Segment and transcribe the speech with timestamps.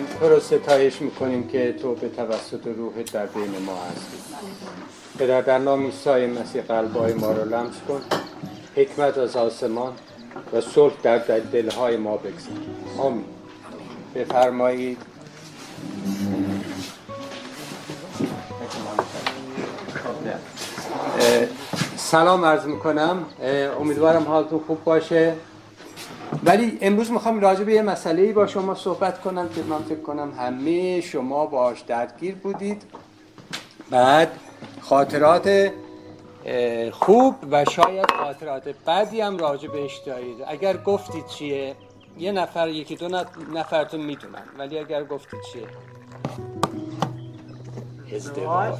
[0.00, 4.16] می‌کنیم تو رو ستایش می‌کنیم که تو به توسط روحت در بین ما هستی.
[5.18, 8.00] پدر در نام عیسی مسیح قلبای ما رو لمس کن.
[8.76, 9.92] حکمت از آسمان
[10.52, 11.18] و صلح در
[11.52, 12.58] دلهای ما بگذار.
[12.98, 13.24] آمین.
[14.14, 14.98] بفرمایید.
[21.96, 23.24] سلام عرض می‌کنم.
[23.80, 25.34] امیدوارم حالتون خوب باشه.
[26.44, 30.32] ولی امروز می‌خوام راجع به یه مسئله با شما صحبت کنم که من فکر کنم
[30.38, 32.82] همه شما باش درگیر بودید.
[33.90, 34.30] بعد
[34.80, 35.72] خاطرات
[36.92, 40.36] خوب و شاید خاطرات بعدی هم راجع بهش دارید.
[40.46, 41.74] اگر گفتید چیه؟
[42.18, 43.08] یه نفر یکی دو
[43.54, 45.66] نفرتون می‌دونن ولی اگر گفتید چیه؟
[48.14, 48.74] ازدواج.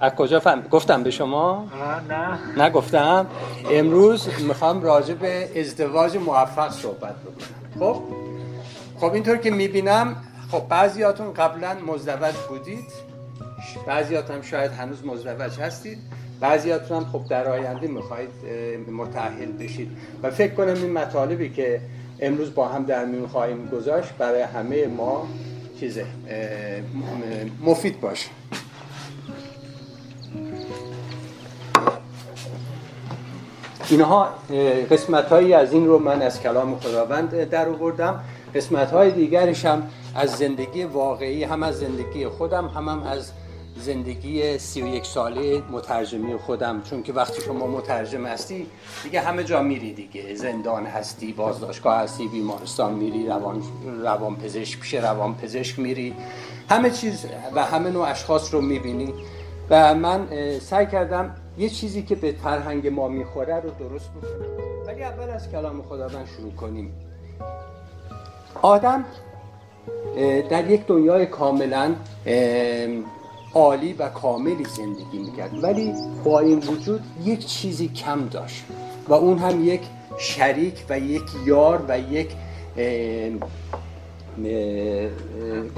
[0.00, 1.68] از کجا فهم گفتم به شما؟
[2.08, 2.64] نه.
[2.64, 3.26] نگفتم.
[3.70, 7.78] امروز می‌خوام راجع به ازدواج موفق صحبت بکنم.
[7.78, 8.02] خب؟
[9.00, 10.16] خب اینطور که می‌بینم
[10.50, 12.84] خب بعضیاتون قبلا مزدوج بودید.
[13.86, 15.98] بعضیاتون هم شاید هنوز مزدوج هستید.
[16.40, 18.30] بعضیاتون هم خب در آینده می‌خواید
[18.92, 19.90] متأهل بشید.
[20.22, 21.80] و فکر کنم این مطالبی که
[22.20, 25.26] امروز با هم در میون خواهیم گذاشت برای همه ما
[25.80, 26.06] چیزه
[27.60, 28.28] مفید باشه.
[33.90, 34.28] اینها
[34.90, 38.20] قسمت هایی از این رو من از کلام خداوند در آوردم.
[38.54, 39.82] قسمت های دیگرش هم
[40.14, 43.32] از زندگی واقعی هم از زندگی خودم هم, هم از
[43.78, 46.82] زندگی سی و یک ساله مترجمی خودم.
[46.82, 48.66] چون که وقتی شما مترجم هستی
[49.02, 50.34] دیگه همه جا میری دیگه.
[50.34, 53.62] زندان هستی بازداشتگاه هستی بیمارستان میری روان,
[54.02, 56.14] روان پزشک پیش روان پزشک میری.
[56.70, 59.14] همه چیز و همه نوع اشخاص رو می‌بینی.
[59.70, 60.26] و من
[60.60, 64.86] سعی کردم یه چیزی که به فرهنگ ما می‌خوره رو درست بکنم.
[64.86, 66.92] ولی اول از کلام خداوند شروع کنیم.
[68.62, 69.04] آدم
[70.50, 71.94] در یک دنیای کاملا
[73.58, 75.64] عالی و کاملی زندگی می‌کرد.
[75.64, 75.92] ولی
[76.24, 78.64] با این وجود یک چیزی کم داشت
[79.08, 79.80] و اون هم یک
[80.18, 82.30] شریک و یک یار و یک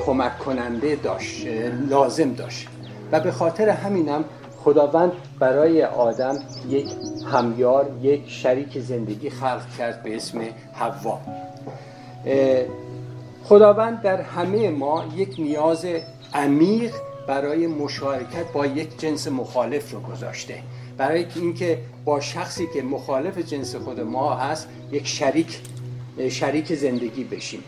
[0.06, 1.46] کمک کننده داشت
[1.88, 2.68] لازم داشت.
[3.12, 4.24] و به خاطر همینم
[4.64, 6.86] خداوند برای آدم یک
[7.32, 10.40] همیار یک شریک زندگی خلق کرد به اسم
[10.72, 11.18] حوا.
[13.44, 15.86] خداوند در همه ما یک نیاز
[16.34, 16.92] عمیق
[17.30, 20.62] برای مشارکت با یک جنس مخالف رو گذاشته.
[20.96, 25.60] برای اینکه با شخصی که مخالف جنس خود ما هست یک شریک
[26.28, 27.62] شریک زندگی بشیم.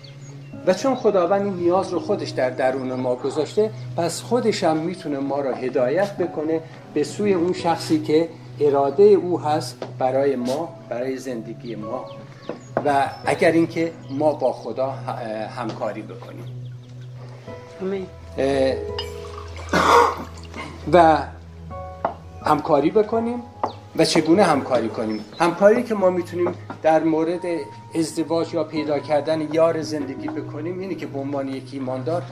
[0.66, 5.18] و چون خداوند این نیاز رو خودش در درون ما گذاشته پس خودش هم می‌تونه
[5.18, 6.60] ما رو هدایت بکنه
[6.94, 8.28] به سوی اون شخصی که
[8.60, 12.04] اراده او هست برای ما برای زندگی ما.
[12.84, 14.90] و اگر اینکه ما با خدا
[15.56, 16.46] همکاری بکنیم.
[20.92, 21.18] و
[22.46, 23.42] همکاری بکنیم
[23.96, 27.42] و چگونه همکاری کنیم؟ همکاری که ما می‌تونیم در مورد
[27.94, 32.22] ازدواج یا پیدا کردن یار زندگی بکنیم اینه که به عنوان یک ایماندار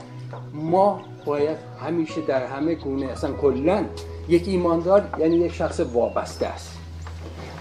[0.52, 3.84] ما باید همیشه در همه گونه اصلا کلا
[4.28, 6.76] یک ایماندار یعنی یک شخص وابسته است.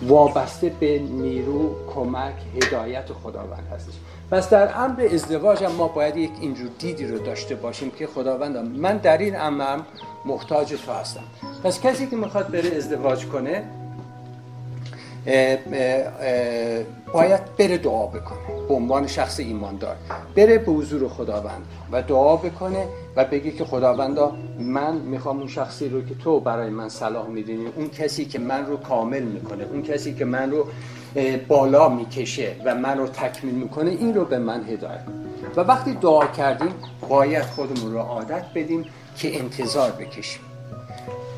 [0.01, 3.94] وابسته به نیرو کمک هدایت خداوند هستش.
[4.31, 8.57] پس در امر ازدواج هم ما باید یک اینجور دیدی رو داشته باشیم که خداوند
[8.57, 9.79] من در این امر
[10.25, 11.23] محتاج تو هستم.
[11.63, 13.63] پس کسی که می‌خواد بره ازدواج کنه
[17.13, 19.95] باید بره دعا بکنه به عنوان شخص ایماندار.
[20.35, 22.85] بره به حضور خداوند و دعا بکنه
[23.16, 27.65] و بگه که خداوندا من می‌خوام اون شخصی رو که تو برای من صلاح می‌دونی
[27.75, 30.68] اون کسی که من رو کامل می‌کنه اون کسی که من رو
[31.47, 35.03] بالا می‌کشه و من رو تکمیل می‌کنه این رو به من هدایت
[35.56, 36.73] و وقتی دعا کردیم
[37.09, 38.85] باید خودمون رو عادت بدیم
[39.17, 40.41] که انتظار بکشیم.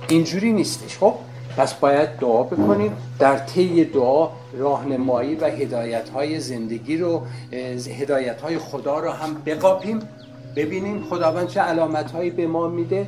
[0.09, 1.13] اینجوری نیستش خب؟
[1.57, 2.97] پس باید دعا بکنیم.
[3.19, 7.25] در طی دعا راهنمایی و هدایت های زندگی رو
[7.99, 9.99] هدایت های خدا رو هم بقاپیم.
[10.55, 13.07] ببینیم خداوند چه علامت هایی به ما میده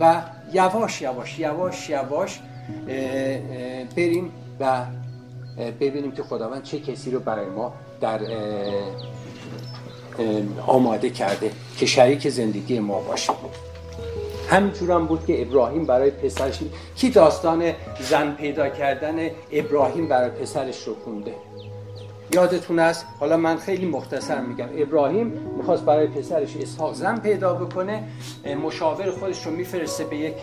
[0.00, 0.22] و
[0.52, 2.40] یواش یواش یواش یواش
[3.96, 4.84] بریم و
[5.80, 8.20] ببینیم که خداوند چه کسی رو برای ما در
[10.66, 13.32] آماده کرده که شریک زندگی ما باشه.
[14.48, 16.58] همینجور هم بود که ابراهیم برای پسرش
[16.96, 21.34] کی داستان زن پیدا کردن ابراهیم برای پسرش رو خونده؟
[22.34, 24.68] یادتون است حالا من خیلی مختصر میگم.
[24.78, 25.26] ابراهیم
[25.56, 28.02] می‌خواست برای پسرش اسحاق زن پیدا بکنه
[28.64, 30.34] مشاور خودش رو میفرسته به یک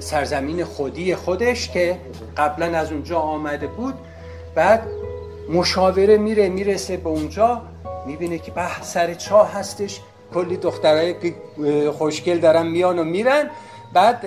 [0.00, 1.98] سرزمین خودی خودش که
[2.36, 3.94] قبلا از اونجا آمده بود
[4.54, 4.82] بعد
[5.52, 7.62] مشاوره میره می‌رسه به اونجا
[8.06, 10.00] می‌بینه که به سر چاه هستش.
[10.34, 11.14] کلی دخترای
[11.92, 13.50] خوشگل دارن میان و میرن.
[13.92, 14.24] بعد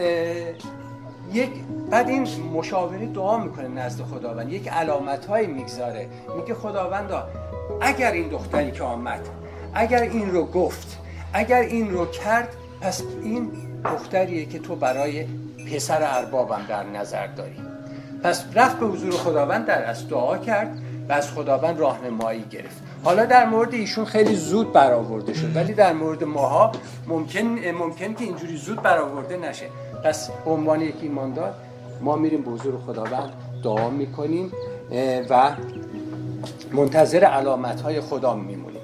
[1.34, 1.50] یک
[1.90, 4.54] بعد این مشاوره دعا می‌کنه نزد خداوند.
[4.54, 6.08] یک علامت های می‌گذاره.
[6.38, 7.28] میگه خداوندا
[7.82, 9.30] اگر این دختری که آمد
[9.74, 10.98] اگر این رو گفت
[11.34, 12.50] اگر این رو کرد
[12.82, 13.52] پس این
[13.86, 15.26] دختریه که تو برای
[15.72, 17.58] پسر اربابم در نظر داری
[18.24, 20.78] پس رفت به حضور خداوند در از دعا کرد
[21.10, 22.82] و از خداوند راهنمایی گرفت.
[23.04, 26.72] حالا در مورد ایشون خیلی زود برآورده شد ولی در مورد ماها
[27.08, 29.66] ممکن ممکن که اینجوری زود برآورده نشه.
[30.04, 31.54] پس عنوان یک ایماندار
[32.02, 33.34] ما میریم به حضور خداوند
[33.64, 34.52] دعا می‌کنیم
[35.30, 35.52] و
[36.72, 38.82] منتظر علامت های خدا میمونیم.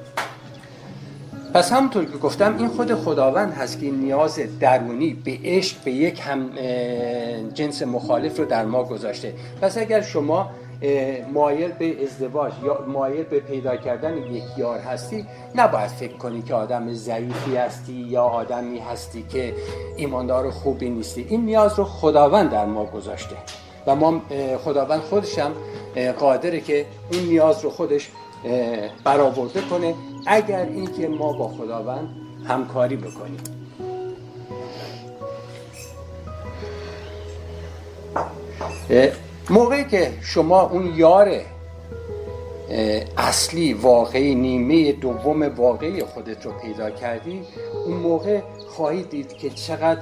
[1.53, 6.21] پس همونطور که گفتم این خود خداوند هست که نیاز درونی به عشق به یک
[6.25, 6.50] هم
[7.53, 9.33] جنس مخالف رو در ما گذاشته.
[9.62, 10.50] پس اگر شما
[11.33, 15.25] مایل به ازدواج یا مایل به پیدا کردن یک یار هستی
[15.56, 19.53] نباید فکر کنی که آدم ضعیفی هستی یا آدمی هستی که
[19.95, 21.25] ایماندار خوبی نیستی.
[21.30, 23.36] این نیاز رو خداوند در ما گذاشته.
[23.88, 24.21] و ما
[24.65, 25.51] خداوند خودش هم
[26.12, 28.09] قادره که اون نیاز رو خودش
[29.03, 29.94] برآورده کنه.
[30.25, 32.09] اگر اینکه ما با خداوند
[32.47, 33.39] همکاری بکنیم.
[39.50, 41.41] موقعی که شما اون یار
[43.18, 47.41] اصلی واقعی نیمه دوم واقعی خودت رو پیدا کردی
[47.85, 50.01] اون موقع خواهید دید که چقدر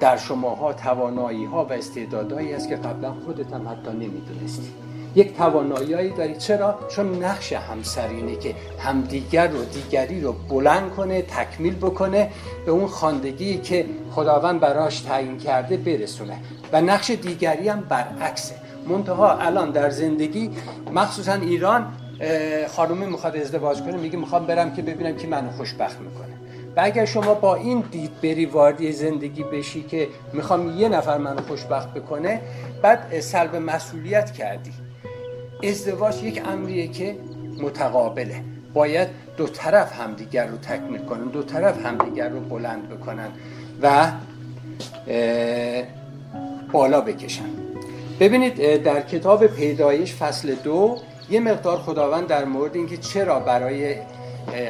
[0.00, 4.72] در شماها توانایی ها و استعدادهایی است که قبلا خودت هم حتی نمی‌دونستی.
[5.14, 6.36] یک توانایی داری.
[6.36, 12.30] چرا؟ چون نقش همسرینه که همدیگر رو دیگری رو بلند کنه تکمیل بکنه
[12.66, 16.36] به اون خاندگی که خداوند براش تعیین کرده برسونه.
[16.72, 18.54] و نقش دیگری هم برعکسه.
[18.88, 20.50] منتها الان در زندگی
[20.92, 21.92] مخصوصا ایران
[22.68, 26.32] خانومی می‌خواد ازدواج کنه میگه می‌خوام برم که ببینم که منو خوشبخت می‌کنه.
[26.76, 31.42] و اگر شما با این دید بری واردی زندگی بشی که می‌خوام یه نفر منو
[31.42, 32.40] خوشبخت بکنه
[32.82, 34.72] بعد سلب مسئولیت کردی.
[35.62, 37.16] ازدواج یک امریه که
[37.62, 38.44] متقابله.
[38.74, 43.28] باید دو طرف همدیگر رو تکمیل کنن دو طرف همدیگر رو بلند بکنن
[43.82, 44.12] و
[46.72, 47.44] بالا بکشن.
[48.20, 50.96] ببینید در کتاب پیدایش فصل دو
[51.30, 53.94] یه مقدار خداوند در مورد اینکه چرا برای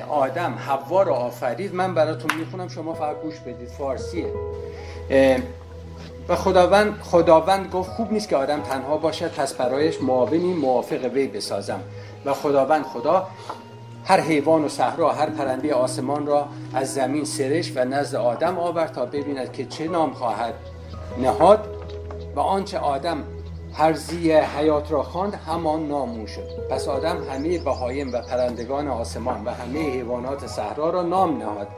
[0.08, 3.68] آدم حوا رو آفرید من براتون می‌خونم شما فقط گوش بدید.
[3.68, 4.26] فارسیه.
[6.28, 11.26] و خداوند خداوند گفت خوب نیست که آدم تنها باشد پس برایش معاونی موافق وی
[11.26, 11.80] بسازم.
[12.24, 13.26] و خداوند خدا
[14.04, 18.92] هر حیوان و صحرا هر پرنده آسمان را از زمین سرش و نزد آدم آورد
[18.92, 20.54] تا ببیند که چه نام خواهد
[21.18, 21.68] نهاد
[22.36, 23.24] و آنچه آدم
[23.74, 26.48] هرزی حیات را خواند همان نامون شد.
[26.70, 31.68] پس آدم همه بهایم و پرندگان آسمان و همه حیوانات صحرا را نام نهاد.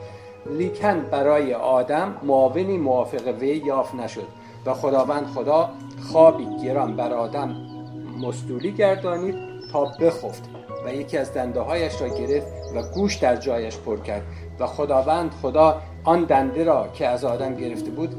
[0.49, 4.27] لیکن برای آدم معاونی موافق وی یافت نشد
[4.65, 5.69] و خداوند خدا
[6.11, 7.55] خوابی گران بر آدم
[8.21, 9.35] مستولی گردانید
[9.71, 10.49] تا بخفت
[10.85, 14.23] و یکی از دنده هایش را گرفت و گوش در جایش پر کرد
[14.59, 18.15] و خداوند خدا آن دنده را که از آدم گرفته بود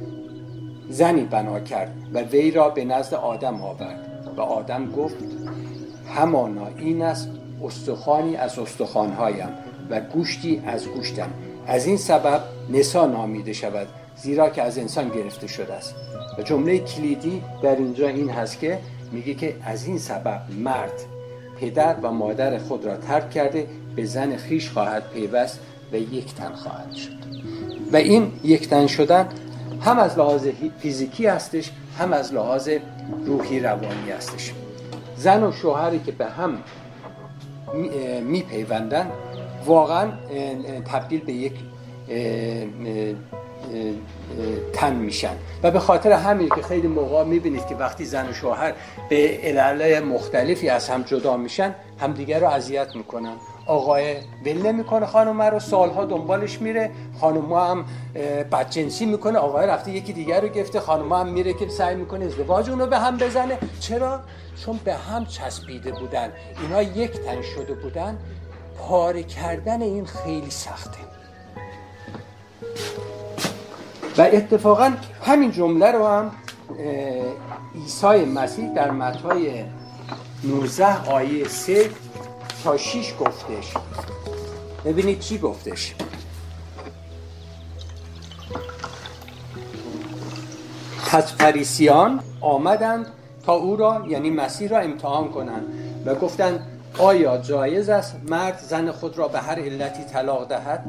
[0.88, 5.16] زنی بنا کرد و وی را به نزد آدم آورد و آدم گفت
[6.14, 7.30] همانا این است
[7.64, 9.48] استخوانی از استخوانهایم
[9.90, 11.30] و گوشتی از گوشتم.
[11.66, 15.94] از این سبب نسا نامیده شود زیرا که از انسان گرفته شده است.
[16.38, 18.78] و جمله کلیدی در اینجا این هست که
[19.12, 21.04] میگه که از این سبب مرد
[21.60, 25.60] پدر و مادر خود را ترک کرده به زن خیش خواهد پیوست
[25.92, 27.16] و یک تن خواهد شد.
[27.92, 29.28] و این یک تن شدن
[29.80, 32.68] هم از لحاظ فیزیکی هستش هم از لحاظ
[33.26, 34.52] روحی روانی هستش.
[35.16, 36.58] زن و شوهری که به هم
[38.22, 39.10] میپیوندن
[39.66, 40.12] واقعا
[40.92, 41.52] تبدیل به یک
[44.72, 45.36] تن میشن.
[45.62, 48.72] و به خاطر همین که خیلی موقع می‌بینید که وقتی زن و شوهر
[49.08, 53.34] به علل مختلفی از هم جدا میشن همدیگر رو اذیت می‌کنن.
[53.66, 56.90] آقای ول نمی‌کنه خانم رو سالها دنبالش میره.
[57.20, 57.84] خانم هم
[58.52, 59.38] بدجنسی می‌کنه.
[59.38, 62.98] آقای رفته یکی دیگر رو گفته خانم هم میره که سعی می‌کنه ازدواج اونو به
[62.98, 63.58] هم بزنه.
[63.80, 64.20] چرا؟
[64.64, 66.32] چون به هم چسبیده بودن.
[66.62, 68.18] اینا یک تن شده بودن.
[68.78, 70.98] پاره کردن این خیلی سخته.
[74.18, 74.92] و اتفاقا
[75.22, 76.30] همین جمله رو هم
[77.74, 79.64] عیسی مسیح در متای
[80.44, 81.90] 19 آیه 3
[82.64, 83.74] تا 6 گفتش.
[84.84, 85.94] ببینید چی گفتش.
[91.06, 93.06] پس فریسیان آمدند
[93.46, 95.64] تا او را یعنی مسیح را امتحان کنند
[96.06, 100.84] و گفتند آیا جایز است مرد زن خود را به هر علتی طلاق دهد؟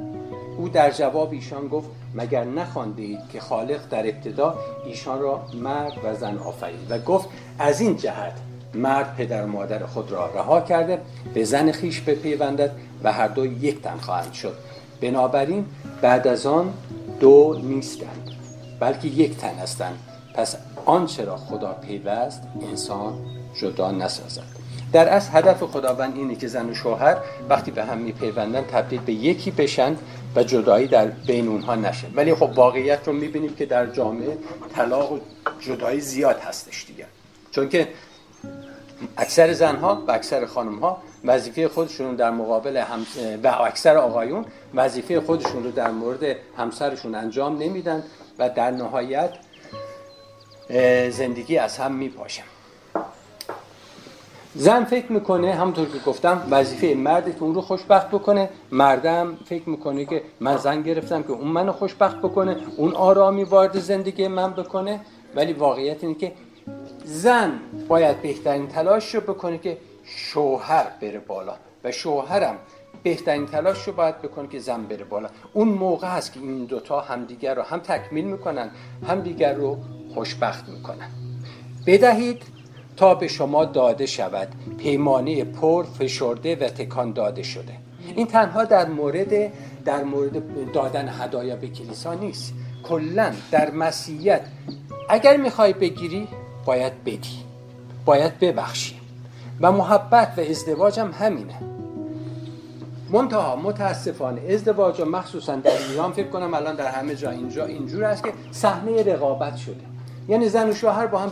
[0.58, 5.94] او در جواب ایشان گفت مگر نخوانده اید که خالق در ابتدا ایشان را مرد
[6.04, 8.34] و زن آفرید؟ و گفت از این جهت
[8.74, 11.02] مرد پدر مادر خود را رها کرده
[11.34, 12.72] به زن خیش بپیوندد
[13.04, 14.54] و هر دو یک تن خواهند شد.
[15.02, 15.66] بنابراین
[16.02, 16.74] بعد از آن
[17.20, 18.32] دو نیستند
[18.80, 20.00] بلکه یک تن هستند.
[20.34, 23.14] پس آنچه را خدا پیوست انسان
[23.62, 24.67] جدا نسازد.
[24.94, 27.18] در از هدف خداوند اینه که زن و شوهر
[27.50, 29.96] وقتی به هم میپیوندن تبدیل به یکی بشن
[30.36, 32.08] و جدایی در بین اونها نشه.
[32.16, 34.38] ولی خب واقعیت رو می‌بینیم که در جامعه
[34.76, 35.20] طلاق و
[35.60, 37.06] جدایی زیاد هستش دیگه.
[37.52, 37.88] چون که
[39.18, 43.06] اکثر زنها و اکثر خانمها وظیفه خودشون در مقابل هم
[43.44, 48.04] و اکثر آقایون وظیفه خودشون رو در مورد همسرشون انجام نمیدن
[48.40, 49.30] و در نهایت
[51.10, 52.44] زندگی از هم میپاشه
[54.58, 58.50] زن فکر می‌کنه همونطور که گفتم وظیفه مرد اون رو خوشبخت بکنه.
[58.72, 63.80] مردم فکر می‌کنه که من زن گرفتم که اون منو خوشبخت بکنه اون آرامی وارد
[63.80, 65.00] زندگی من بکنه.
[65.36, 66.32] ولی واقعیت اینه که
[67.06, 67.52] زن
[67.88, 71.54] باید بهترین تلاش رو بکنه که شوهر بره بالا.
[71.84, 72.56] و شوهرم
[73.04, 75.30] بهترین تلاش رو باید بکنه که زن بره بالا.
[75.54, 78.70] اون موقع هست که این دوتا همدیگر رو هم تکمیل می‌کنن
[79.08, 79.78] هم دیگر رو
[80.14, 81.10] خوشبخت می‌کنن.
[81.88, 82.57] بدهید.
[82.98, 84.48] تا به شما داده شود.
[84.78, 87.74] پیمانه پر فشرده و تکان داده شده.
[88.16, 89.52] این تنها در مورد
[89.86, 92.54] در مورد دادن هدایا به کلیسا نیست.
[92.84, 94.42] کلا در مسیحیت
[95.10, 96.28] اگر می‌خوای بگیری
[96.66, 97.44] باید بدی.
[98.06, 98.96] باید ببخشی.
[99.62, 101.60] و محبت و ازدواج هم همینه.
[103.10, 108.24] منتها متاسفانه ازدواج مخصوصا در ایران فکر کنم الان در همه جا اینجا اینجور است
[108.24, 109.97] که صحنه رقابت شده.
[110.28, 111.32] یعنی زن و شوهر با هم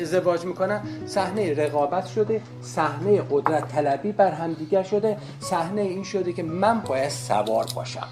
[0.00, 0.80] ازدواج می‌کنن.
[1.06, 5.16] صحنه رقابت شده صحنه قدرت طلبی بر همدیگر شده.
[5.40, 8.08] صحنه این شده که من باید سوار باشم.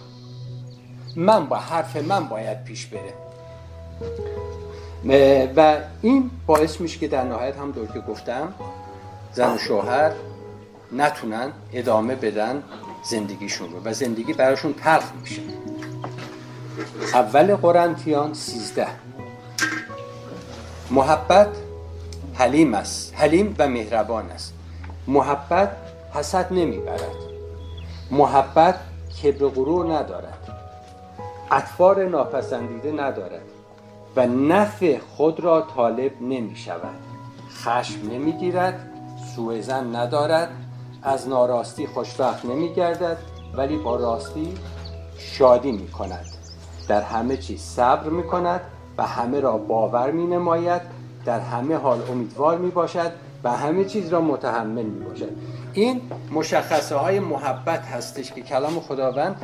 [1.17, 3.15] من با حرف من باید پیش بره.
[5.57, 8.55] و این باعث میشه که در نهایت هم دور که گفتم
[9.33, 10.13] زن و شوهر
[10.93, 12.63] نتونن ادامه بدن
[13.03, 15.43] زندگیشون رو و زندگی براشون تلخ میشه.
[17.15, 18.87] اول قرنتیان 13
[20.91, 21.49] محبت
[22.35, 23.15] حلیم است.
[23.17, 24.55] حلیم و مهربان است.
[25.07, 25.71] محبت
[26.15, 27.17] حسد نمی‌برد.
[28.11, 28.75] محبت
[29.23, 30.59] کبر غرور ندارد.
[31.51, 33.43] اطفار ناپسندیده ندارد
[34.17, 36.95] و نفع خود را طالب نمی شود
[37.51, 38.91] خشم نمی گیرد
[39.37, 40.49] سوء زن ندارد
[41.03, 43.17] از ناراستی خوشبخت نمی گردد
[43.57, 44.55] ولی با راستی
[45.19, 46.27] شادی می کند
[46.89, 48.61] در همه چیز صبر می کند
[48.99, 50.83] و همه را باور می نماید
[51.25, 53.13] در همه حال امیدوار می باشد
[53.45, 55.31] و همه چیز را متحمل می باشد
[55.73, 56.01] این
[56.33, 59.37] مشخصه های محبت هستش که کلام خداوند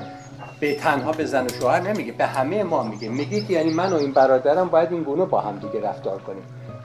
[0.61, 3.09] به تنها به زن و شوهر نمیگه به همه ما میگه.
[3.09, 6.43] میگه که یعنی من و این برادرم باید این گونه با هم دیگه رفتار کنیم.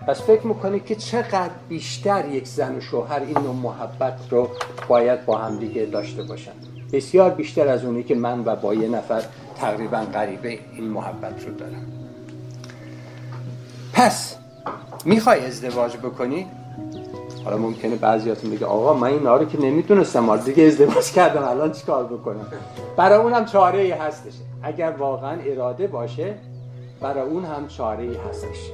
[0.07, 4.49] پس فکر می‌کنه که چقدر بیشتر یک زن و شوهر این نوع محبت رو
[4.87, 6.51] باید با هم دیگه داشته باشن.
[6.93, 9.23] بسیار بیشتر از اونی که من و با یه نفر
[9.55, 12.08] تقریبا غریبه این محبت رو دارم.
[13.99, 14.35] پس.
[15.05, 16.47] می‌خوای ازدواج بکنی؟
[17.45, 21.71] حالا ممکنه بعضیاتون میگه آقا من این رو که نمی‌تونستم حالا دیگه ازدواج کردم الان
[21.71, 22.47] چیکار بکنم؟
[22.97, 26.35] برای اون هم چاره ای هستش اگر واقعا اراده باشه
[27.01, 28.71] برای اون هم چاره ای هستش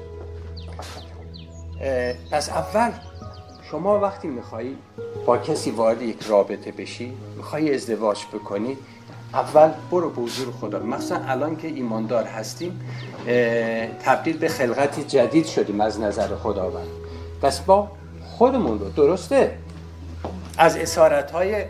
[2.31, 2.91] پس اول
[3.71, 4.77] شما وقتی میخوایی
[5.25, 8.77] با کسی وارد یک رابطه بشی میخوایی ازدواج بکنی
[9.33, 10.79] اول برو به حضور خدا.
[10.79, 12.81] مثلا الان که ایماندار هستیم
[14.05, 16.87] تبدیل به خلقتی جدید شدیم از نظر خداوند.
[17.41, 17.87] پس با
[18.37, 19.57] خودمون رو درسته؟
[20.57, 21.65] از اسارت های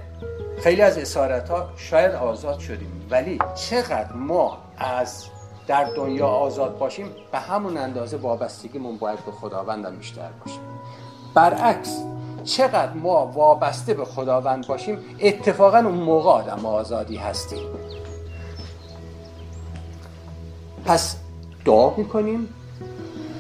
[0.64, 5.26] خیلی از اسارت ها شاید آزاد شدیم ولی چقدر ما از
[5.68, 10.62] در دنیا آزاد باشیم به همون اندازه وابستگیمون باید به خداوند بیشتر باشیم
[11.34, 12.00] برعکس
[12.46, 17.60] چقدر ما وابسته به خداوند باشیم اتفاقا اون موقع آدم آزادی هستیم.
[20.86, 21.16] پس
[21.66, 22.50] دعا می‌کنیم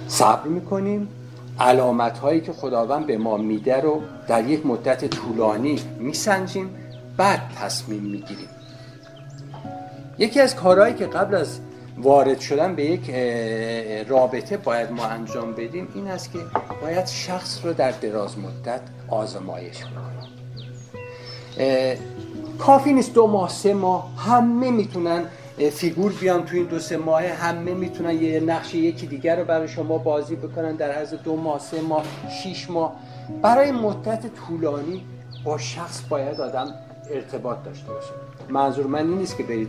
[0.07, 1.07] صبر می‌کنیم
[1.59, 6.69] علامت هایی که خداوند به ما میده رو در یک مدت طولانی میسنجیم
[7.17, 8.49] بعد تصمیم می‌گیریم.
[10.17, 11.59] یکی از کارهایی که قبل از
[11.97, 13.09] وارد شدن به یک
[14.09, 16.39] رابطه باید ما انجام بدیم این است که
[16.81, 19.95] باید شخص رو در دراز مدت آزمایش کنیم
[22.59, 24.17] کافی نیست دو ماه سه ماه.
[24.17, 25.25] همه می‌تونن
[25.71, 29.67] فیگور بیان تو این دو سه ماه همه می‌تونن یه نقش یکی دیگر رو برای
[29.67, 32.03] شما بازی بکنن در عرض دو ماه سه ماه
[32.43, 32.95] شیش ماه.
[33.41, 35.05] برای مدت طولانی
[35.43, 36.73] با شخص باید آدم
[37.11, 38.09] ارتباط داشته باشه.
[38.49, 39.67] منظور من این نیست که برید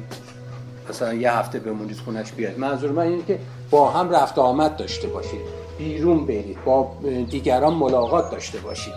[0.91, 2.59] مثلا یه هفته بمونید خونش بیاد.
[2.59, 3.39] منظور من اینه که
[3.71, 5.41] با هم رفت آمد داشته باشید.
[5.79, 6.65] بیرون برید.
[6.65, 6.93] با
[7.31, 8.95] دیگران ملاقات داشته باشید.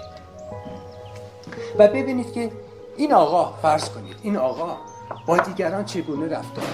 [1.77, 2.51] و ببینید که
[2.97, 4.77] این آقا فرض کنید این آقا
[5.25, 6.65] با دیگران چگونه رفتار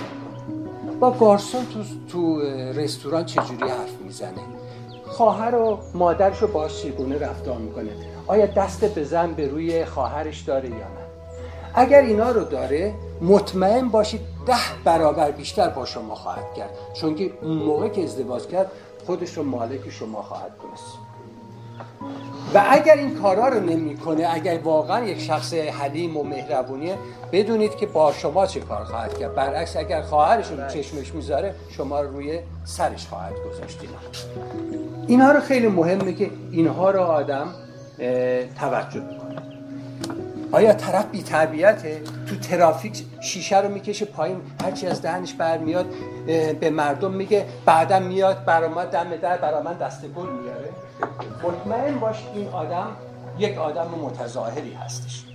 [0.99, 1.79] با گارسون تو,
[2.09, 2.41] تو
[2.75, 4.41] رستوران چجوری حرف می‌زنه؟
[5.05, 7.89] خواهر و مادرش رو باش چگونه رفتار می‌کنه؟
[8.27, 11.05] آیا دست به زن به روی خواهرش داره یا نه؟
[11.73, 16.69] اگر اینا رو داره مطمئن باشید ده برابر بیشتر با شما خواهد کرد.
[16.93, 18.71] چون که اون موقع که ازدواج کرد
[19.05, 20.97] خودش رو مالک شما خواهد دونست.
[22.53, 26.97] و اگر این کارا رو نمی‌کنه اگر واقعا یک شخص حلیم و مهربونیه
[27.31, 29.35] بدونید که با شما چه کار خواهد کرد.
[29.35, 33.79] برعکس اگر خواهرش رو چشمش می‌ذاره شما رو روی سرش خواهد گذاشت.
[35.07, 37.47] اینها رو خیلی مهمه که اینها رو آدم
[38.59, 39.44] توجه کنه
[40.55, 45.85] آیا طرف بی تربیته تو ترافیک شیشه رو می‌کشه پایین هرچی از دهنش برمیاد
[46.59, 50.69] به مردم میگه بعدا میاد برا ما دم در برا من دست گل میاره.
[51.43, 52.87] مطمئن باش این آدم
[53.39, 55.25] یک آدم متظاهری هستش.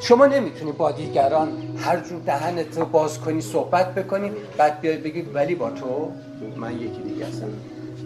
[0.00, 5.22] شما نمی‌تونی با دیگران هر جور دهنت رو باز کنی صحبت بکنی بعد بیای بگی
[5.22, 6.12] ولی با تو
[6.56, 7.48] من یکی دیگه هستم.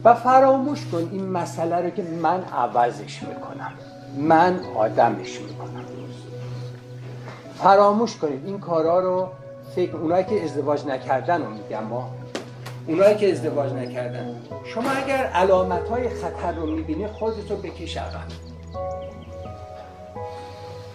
[0.05, 3.73] و فراموش کن این مسئله رو که من عوضش می‌کنم.
[4.17, 5.88] من آدمش می‌کنم.
[7.63, 9.29] فراموش کنید این کارا رو
[9.75, 12.11] فکر اونایی که ازدواج نکردن رو میگم ما.
[12.87, 14.37] اونایی که ازدواج نکردن.
[14.65, 18.27] شما اگر علامت های خطر رو می‌بینی خودتو بکش عقب.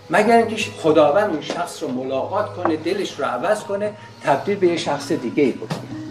[0.09, 4.77] مگر اینکه خداوند اون شخص رو ملاقات کنه دلش رو عوض کنه تبدیل به یه
[4.77, 6.02] شخص دیگه ای بکنه.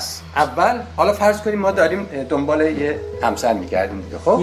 [0.00, 4.40] پس اول حالا فرض کنیم ما داریم دنبال یه همسر میگردیم خب؟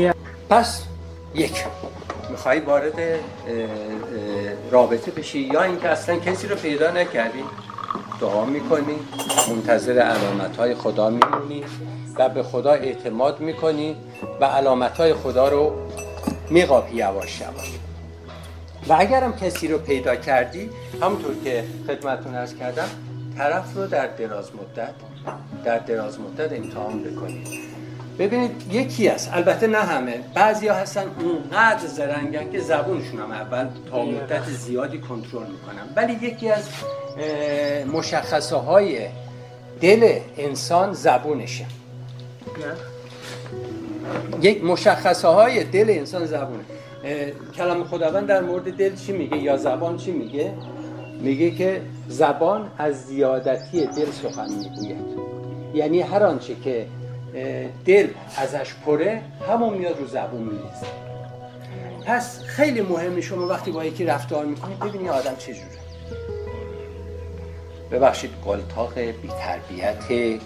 [0.49, 0.83] پس
[1.35, 1.65] یک
[2.29, 2.93] می‌خوای وارد
[4.71, 7.43] رابطه بشی یا اینکه اصلا کسی رو پیدا نکردی
[8.21, 8.95] دعا می‌کنی
[9.49, 11.63] منتظر علامت های خدا میمونی
[12.17, 13.95] و به خدا اعتماد می‌کنی
[14.41, 15.71] و علامت های خدا رو
[16.49, 17.71] میقاپی یواش یواش.
[18.89, 20.69] و اگرم کسی رو پیدا کردی
[21.01, 22.87] همونطور که خدمتون ارز کردم
[23.37, 25.16] طرف رو در دراز مدت
[25.65, 27.47] در دراز مدت امتحان بکنید
[28.19, 29.29] ببینید یکی است.
[29.33, 30.19] البته نه همه.
[30.33, 35.83] بعضیا هستن اونقدر زرنگن که زبونشون هم اول تا مدت زیادی کنترل می‌کنن.
[35.95, 36.69] ولی یکی از
[37.93, 39.07] مشخصه های
[39.81, 41.65] دل انسان زبونشه.
[44.41, 46.63] یک مشخصه های دل انسان زبونه.
[47.55, 50.53] کلام خداوند در مورد دل چی میگه یا زبان چی میگه؟
[51.19, 55.17] میگه که زبان از زیادتی دل سخن می‌گوید.
[55.73, 56.85] یعنی هر آنچه که
[57.85, 60.87] دل ازش پره همون میاد رو زبون میریزه.
[62.05, 65.77] پس خیلی مهمه شما وقتی با یکی رفتار می‌کنید ببینی آدم چجوره
[67.91, 70.39] ببخشید قلتاق بی تربیت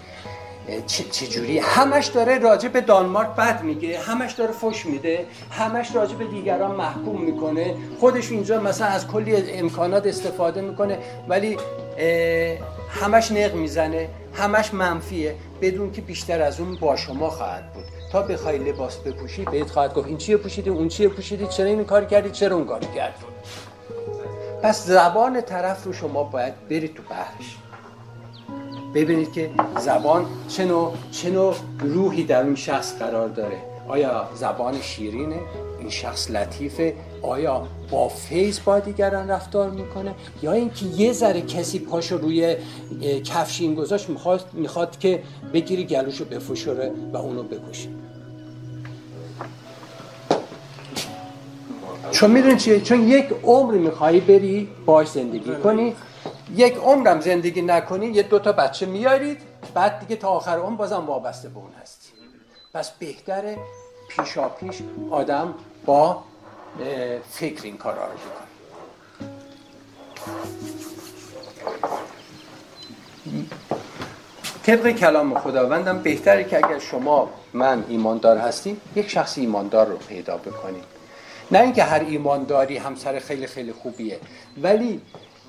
[0.86, 6.24] چجوری؟ همش داره راجع به دانمارک بد میگه همش داره فش میده همش راجع به
[6.24, 7.74] دیگران محکوم می‌کنه.
[8.00, 10.98] خودش اینجا مثلا از کلی امکانات استفاده می‌کنه
[11.28, 11.56] ولی
[12.88, 17.84] همش نق می‌زنه همش منفیه بدون که بیشتر از اون با شما خواهد بود.
[18.12, 21.84] تا بخوای لباس بپوشی بهت خواهد گفت این چیه پوشیدی اون چیه پوشیدی چرا این
[21.84, 23.24] کار کردی چرا اون کار کردی؟
[24.62, 27.56] پس زبان طرف رو شما باید برید تو بحرش.
[28.94, 33.56] ببینید که زبان چه نوع, چه نوع روحی در اون شخص قرار داره.
[33.88, 35.40] آیا زبان شیرینه؟
[35.80, 41.78] این شخص لطیفه؟ آیا با فیض با دیگران رفتار می‌کنه؟ یا اینکه یه ذره کسی
[41.78, 42.56] پاشو روی
[43.24, 47.88] کفشین گذاشت می‌خواد, می‌خواد که بگیری گلوشو بفشوره و اونو بکشه
[52.10, 55.94] چون می‌دونی چیه؟ چون یک عمر میخوایی بری باش زندگی کنی
[56.56, 59.40] یک عمرم زندگی نکنی یه دوتا بچه میارید
[59.74, 62.12] بعد دیگه تا آخر عمر بازم وابسته به اون هستی.
[62.74, 63.58] پس بهتره
[64.08, 65.54] پیشا پیش آدم
[65.86, 66.24] با
[67.30, 68.52] فکر این کارا رو بکنه.
[74.62, 80.36] طبق کلام خداوندم بهتره که اگر شما من ایماندار هستیم یک شخص ایماندار رو پیدا
[80.36, 80.84] بکنیم
[81.50, 84.18] نه اینکه هر ایمانداری همسر خیلی خیلی خوبیه
[84.62, 85.00] ولی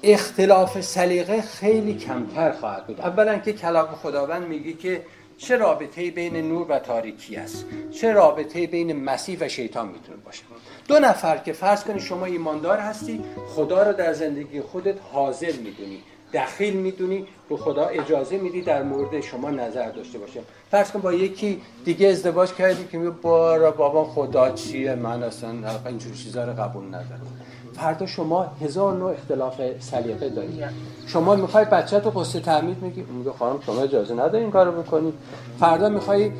[0.03, 3.01] اختلاف سلیقه خیلی کمتر خواهد بود.
[3.01, 5.01] اولا که کلام خداوند میگه که
[5.37, 10.43] چه رابطه بین نور و تاریکی است؟ چه رابطه بین مسیح و شیطان می‌تونه باشه؟
[10.87, 15.99] دو نفر که فرض کنی شما ایماندار هستی خدا رو در زندگی خودت حاضر می‌دونی
[16.33, 20.39] دخیل می‌دونی به خدا اجازه میدی در مورد شما نظر داشته باشه
[20.71, 25.49] فرض کن با یکی دیگه ازدواج کردی که بارا بابا خدا چیه؟ من اصلا
[25.85, 27.27] اینجور چیزا رو قبول ندارم.
[27.75, 30.63] فردا شما هزار نوع اختلاف سلیقه دارید.
[31.07, 35.13] شما می‌خوای بچه تو قصه تعمید میگی؟ میگه خانم شما اجازه نداری این کارو بکنی.
[35.59, 36.31] فردا می‌خوای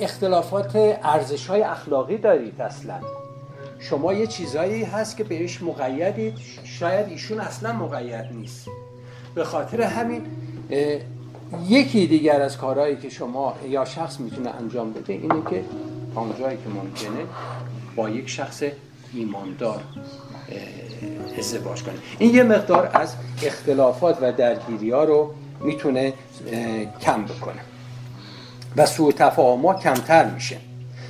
[0.00, 2.94] اختلافات ارزش های اخلاقی دارید اصلا.
[3.78, 6.34] شما یه چیزایی هست که بهش مقیدید.
[6.64, 8.68] شاید ایشون اصلا مقید نیست.
[9.34, 10.22] به خاطر همین
[11.68, 15.64] یکی دیگر از کارهایی که شما یا شخص می‌تونه انجام بده اینه که
[16.14, 17.26] آنجایی که ممکنه
[17.96, 18.62] با یک شخص
[19.14, 19.80] ایماندار
[21.38, 26.12] ازدواج کنه این یه مقدار از اختلافات و درگیری ها رو می‌تونه
[27.00, 27.60] کم بکنه.
[28.76, 30.56] و سوء تفاهم کمتر میشه.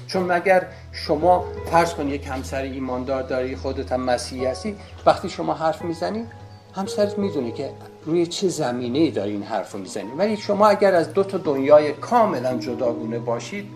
[0.07, 5.55] چون مگر شما فرض کن یک همسر ایماندار داری خودت هم مسیحی هستی وقتی شما
[5.55, 6.25] حرف می‌زنی
[6.75, 7.71] همسرت می‌دونه که
[8.05, 10.11] روی چه زمینه ای داری این حرف رو می‌زنی.
[10.19, 13.69] ولی شما اگر از دو تا دنیای کاملا جداگونه باشید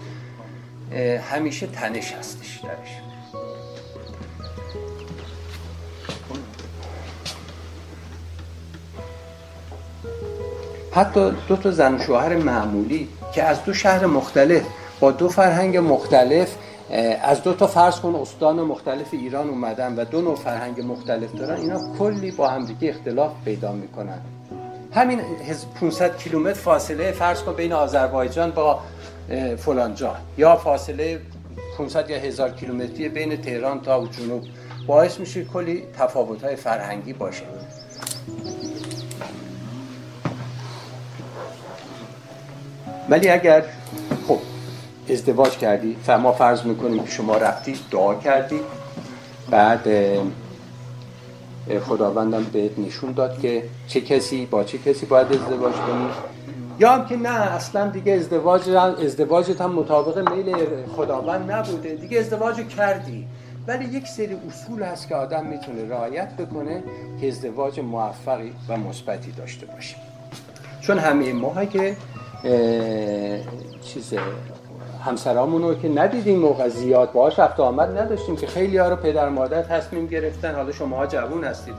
[1.31, 3.10] همیشه تنش هستش درش.
[10.93, 14.63] حتی دو تا زن شوهر معمولی که از دو شهر مختلف
[15.01, 16.57] با دو فرهنگ مختلف
[17.23, 21.61] از دو تا فرض کن استان مختلف ایران اومدن و دو نوع فرهنگ مختلف دارن
[21.61, 24.21] اینا کلی با همدیگه اختلاف پیدا می‌کنن.
[24.93, 25.21] همین
[25.81, 28.81] 500 کیلومتر فاصله فرض کن بین آذربایجان با
[29.59, 31.21] فلانجا یا فاصله
[31.79, 34.43] 500 یا 1000 کیلومتری بین تهران تا جنوب.
[34.87, 37.45] باعث میشه کلی تفاوت های فرهنگی باشه.
[43.11, 43.65] ولی اگر
[44.29, 44.39] خب
[45.11, 48.61] ازدواج کردی ما فرض می‌کنیم که شما رفتی دعا کردی.
[49.51, 49.89] بعد
[51.89, 56.09] خداوندم بهت نشون داد که چه کسی با چه کسی باید ازدواج کنی.
[56.79, 58.71] یا هم که نه اصلا دیگه ازدواج
[59.05, 60.55] ازدواجت هم مطابق میل
[60.97, 61.95] خداوند نبوده.
[61.95, 63.27] دیگه ازدواج کردی.
[63.67, 66.83] ولی یک سری اصول هست که آدم می‌تونه رعایت بکنه
[67.21, 69.97] که ازدواج موفقی و مثبتی داشته باشه.
[70.81, 71.97] چون همه ما که
[73.83, 74.15] چیز
[75.05, 79.29] همسرامون رو که ندیدیم موقع زیاد باهاش رفت آمد نداشتیم که خیلی ها رو پدر
[79.29, 80.55] مادر تصمیم گرفتن.
[80.55, 81.75] حالا شما ها جوون هستید.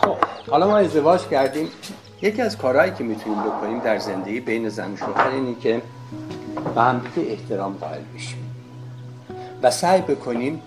[0.00, 0.16] خب
[0.50, 1.68] حالا ما ازدواج کردیم.
[2.22, 5.82] یکی از کارهایی که می‌تونیم بکنیم در زندگی بین زن و شوهر اینه که
[6.74, 8.38] به همدیگه احترام قائل بشیم
[9.62, 10.62] و سعی بکنیم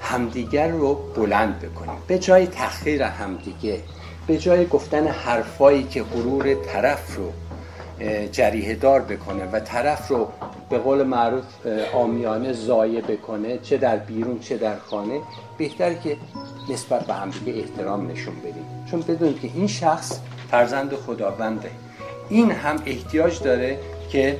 [0.00, 1.96] همدیگر رو بلند بکنیم.
[2.06, 3.80] به جای تخیر همدیگه
[4.26, 7.32] به جای گفتن حرفایی که غرور طرف رو
[8.32, 10.28] جریه دار بکنه و طرف رو
[10.70, 11.44] به قول معروف
[11.94, 15.20] آمیانه زایه بکنه چه در بیرون چه در خانه
[15.58, 16.16] بهتر که
[16.70, 18.64] نسبت به همدیگه احترام نشون بدیم.
[18.90, 20.18] چون بدونید که این شخص
[20.50, 21.70] فرزند خداونده.
[22.28, 23.78] این هم احتیاج داره
[24.10, 24.36] که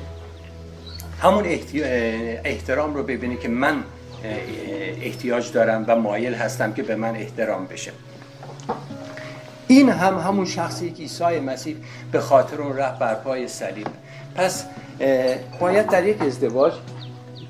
[1.21, 1.45] همون
[2.45, 3.83] احترام رو ببینه که من
[5.01, 7.91] احتیاج دارم و مایل هستم که به من احترام بشه.
[9.73, 11.75] این هم همون شخصی که عیسی مسیح
[12.11, 13.87] به خاطر اون رفت بر پای صلیب.
[14.35, 14.65] پس
[15.59, 16.73] باید در یک ازدواج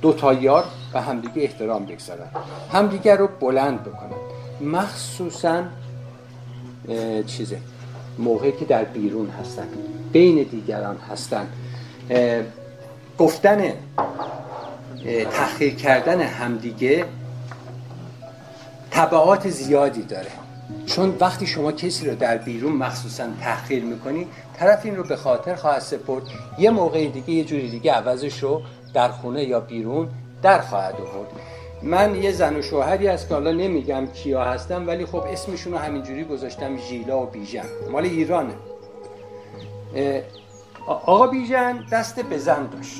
[0.01, 2.27] دو تا یار به همدیگه احترام بگذارن.
[2.73, 4.17] همدیگه رو بلند بکنن.
[4.61, 5.63] مخصوصا
[7.27, 7.57] چیزه
[8.19, 9.67] موقعی که در بیرون هستن
[10.11, 11.47] بین دیگران هستن.
[13.17, 13.73] گفتن
[15.31, 17.05] تحقیر کردن همدیگه
[18.91, 20.31] طبعات زیادی داره.
[20.85, 25.55] چون وقتی شما کسی رو در بیرون مخصوصا تحقیر می‌کنی طرف این رو به خاطر
[25.55, 26.23] خواهد سپرد
[26.57, 28.61] یه موقع دیگه یه جوری دیگه عوضش رو
[28.93, 30.09] در خونه یا بیرون
[30.41, 31.29] در خواهد آورد.
[31.83, 35.79] من یه زن و شوهری از که حالا نمیگم کیا هستم ولی خب اسمشون رو
[35.79, 37.65] همینجوری گذاشتم ژیلا و بیژن.
[37.91, 38.53] مال ایرانه.
[40.87, 42.97] آقا بیژن دست به زن داشت.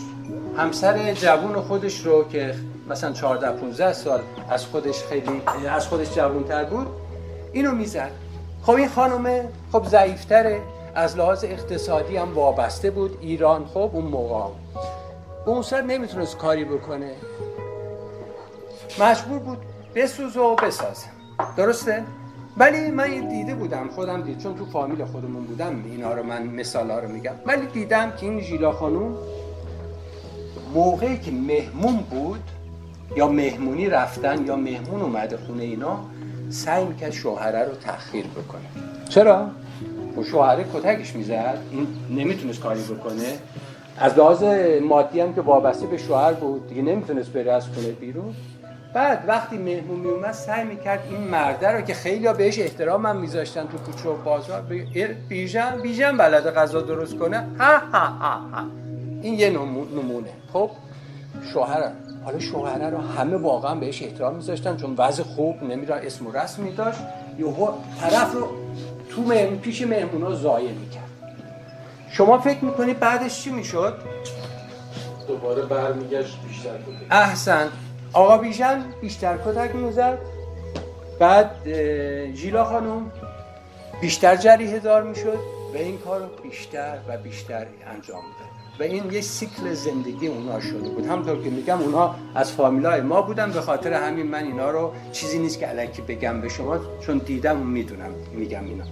[0.58, 2.56] همسر جوون خودش رو که
[2.89, 6.88] مثلا 14 15 سال از خودش خیلی از خودش جوانتر بود
[7.53, 8.11] اینو می‌زد.
[8.63, 10.61] خب این خانومه خب ضعیفتره.
[10.95, 13.17] از لحاظ اقتصادی هم وابسته بود.
[13.21, 14.53] ایران خب اون موقع.
[15.45, 17.11] اون سر نمی‌تونست کاری بکنه.
[18.99, 19.57] مجبور بود
[19.95, 21.07] بسوزه و بسازه.
[21.57, 22.03] درسته؟
[22.57, 24.37] ولی من دیده بودم خودم دید.
[24.37, 27.33] چون تو فامیل خودمون بودم اینا رو من مثال رو میگم.
[27.45, 29.17] ولی دیدم که این ژیلا خانوم
[30.73, 32.43] موقعی که مهمون بود
[33.15, 35.99] یا مهمونی رفتن یا مهمون اومده خونه اینا
[36.53, 38.85] سعی می‌کرد شوهره رو تأخیر بکنه.
[39.09, 39.47] چرا؟
[40.15, 41.57] اون شوهره کتکش می‌زد.
[41.71, 43.37] این نمی‌تونست کاری بکنه.
[43.97, 44.43] از لحاظ
[44.81, 48.35] مادی هم که وابسته به شوهر بود دیگه نمی‌تونست بره از خونه بیرون.
[48.93, 53.15] بعد وقتی مهمون می اومد سعی می‌کرد این مرده رو که خیلی بهش احترام هم
[53.17, 54.61] میذاشتن تو کوچه و بازار
[55.29, 57.47] بیژن بیژن بلده غذا درست کنه.
[57.59, 58.65] ها ها ها ها.
[59.21, 60.29] این یه نمونه.
[60.53, 60.69] خب
[61.53, 61.91] شوهر
[62.25, 66.71] حالا شوهره رو همه واقعا بهش احترام میذاشتن چون وضع خوب نمی‌دونم اسم و رسمی
[66.71, 66.99] داشت
[67.39, 68.47] یهو طرف رو
[69.09, 71.03] تو مهمون پیش مهمونا زایه می‌کرد.
[72.09, 73.97] شما فکر می‌کنید بعدش چی می‌شد؟
[75.27, 76.69] دوباره برمیگشت بیشتر
[77.12, 77.69] احسن.
[78.13, 80.17] آقا بیژن بیشتر کتک می‌زد.
[81.19, 81.51] بعد
[82.33, 83.12] ژیلا خانم
[84.01, 85.39] بیشتر جریه دار می‌شد
[85.73, 88.52] و این کار رو بیشتر و بیشتر انجام داد.
[88.79, 91.05] و این یه سیکل زندگی اونا شده بود.
[91.05, 93.51] همطور که میگم اونا از فامیلای ما بودن.
[93.51, 97.62] به خاطر همین من اینا رو چیزی نیست که علکی بگم به شما چون دیدم
[97.62, 98.83] و می‌دونم میگم اینا.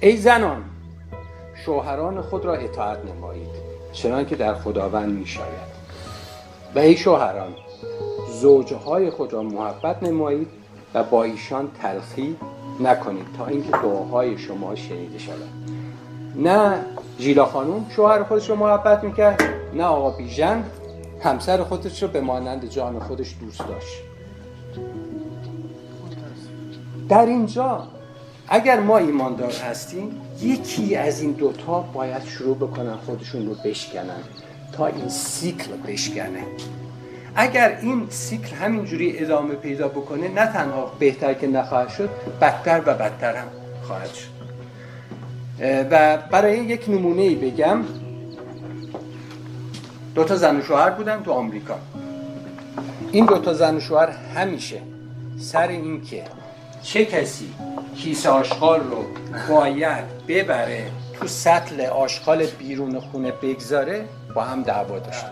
[0.00, 0.64] ای زنان
[1.64, 3.48] شوهران خود را اطاعت نمایید
[3.92, 5.68] چنان که در خداوند میشاید.
[6.74, 7.54] و ای شوهران
[8.40, 10.48] زوجهای خود را محبت نمایید
[10.94, 12.36] و با ایشان تلخی
[12.80, 15.48] نکنید تا اینکه دعاهای شما شنیده شود.
[16.36, 16.84] نه
[17.18, 19.42] ژیلا خانوم شوهر خودش رو محبت می‌کرد.
[19.74, 20.64] نه آقا بیژن
[21.22, 24.02] همسر خودش رو به مانند جان خودش دوست داشت.
[27.08, 27.86] در اینجا
[28.48, 34.22] اگر ما ایماندار هستیم یکی از این دوتا باید شروع بکنن خودشون رو بشکنن
[34.72, 36.42] تا این سیکل بشکنه.
[37.36, 42.94] اگر این سیکل همینجوری ادامه پیدا بکنه نه تنها بهتر که نخواهد شد بدتر و
[42.94, 43.48] بدتر هم
[43.82, 44.37] خواهد شد.
[45.60, 47.78] و برای یک نمونه ای بگم
[50.14, 51.78] دو تا زن و شوهر بودن تو آمریکا.
[53.12, 54.80] این دو تا زن و شوهر همیشه
[55.38, 56.24] سر این که
[56.82, 57.48] چه کسی
[57.96, 59.04] کیس آشغال رو
[59.48, 65.30] باید ببره تو سطل آشغال بیرون خونه بگذاره با هم دعوا داشتن.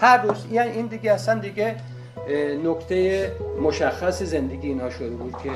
[0.00, 1.76] هر روز یعنی این دیگه اصلا دیگه
[2.64, 5.50] نکته مشخص زندگی اینا شده بود که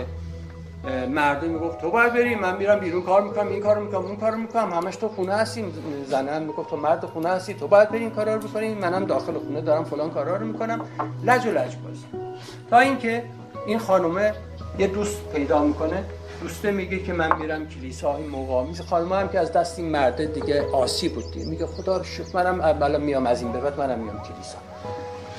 [1.08, 4.36] مردم می‌گفت تو باید بری من میرم بیرون کار می‌کنم این کارو می‌کنم اون کارو
[4.36, 5.64] می‌کنم همش تو خونه هستی.
[6.06, 9.04] زنه هم می‌گفت تو مرد خونه هستی تو باید بری این کارا رو بکنی منم
[9.04, 10.80] داخل خونه دارم فلان کارا رو می‌کنم.
[11.24, 12.04] لج و لج بازی
[12.70, 13.24] تا اینکه
[13.66, 14.34] این خانومه
[14.78, 16.04] یه دوست پیدا می‌کنه
[16.42, 19.88] دوسته میگه که من میرم کلیسا این موقع میز خانم هم که از دست این
[19.88, 21.46] مرده دیگه آسی بود دیگه.
[21.46, 24.58] میگه خدا رو شکر منم اولا میام از این به بعد منم میام کلیسا.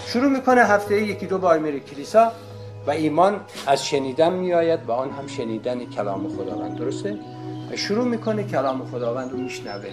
[0.08, 2.32] شروع می‌کنه هفته یکی دو بار میره کلیسا.
[2.88, 6.78] و ایمان از شنیدن میآید و آن هم شنیدن کلام خداوند.
[6.78, 7.15] درسته؟
[7.76, 9.89] شروع می‌کنه کلام خداوند رو میشنوه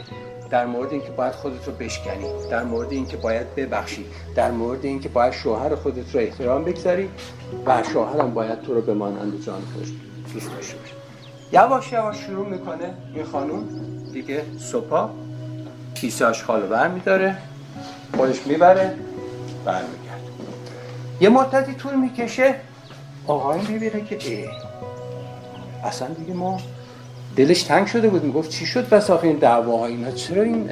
[0.51, 5.09] در مورد اینکه باید خودت رو بشکنی در مورد اینکه باید ببخشی در مورد اینکه
[5.09, 7.09] باید شوهر خودت رو احترام بگذاری
[7.66, 9.88] و شوهرم باید تو رو به مانند جان خودش
[10.35, 10.92] دوست داشته باشه.
[11.53, 13.68] یواش یواش شروع می‌کنه این خانوم.
[14.12, 15.09] دیگه صبح
[15.94, 17.37] کیسه آشغال بر میداره
[18.16, 18.94] خودش می‌بره
[19.64, 20.29] برمیگرده.
[21.20, 22.55] یه مدتی طول می‌کشه
[23.29, 24.45] آقای می‌بینه که ای
[25.85, 26.61] اصلا دیگه ما
[27.37, 28.25] دلش تنگ شده بود.
[28.25, 30.69] می‌گفت چی شد بس آخه این دعواها اینا؟ چرا این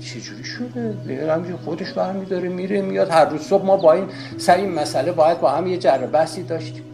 [0.00, 3.10] چجوری شده؟ همینجور خودش برمیداره میره میاد.
[3.10, 6.42] هر روز صبح ما با این سر این مسئله باید با هم یه جر بحثی
[6.42, 6.84] داشتیم.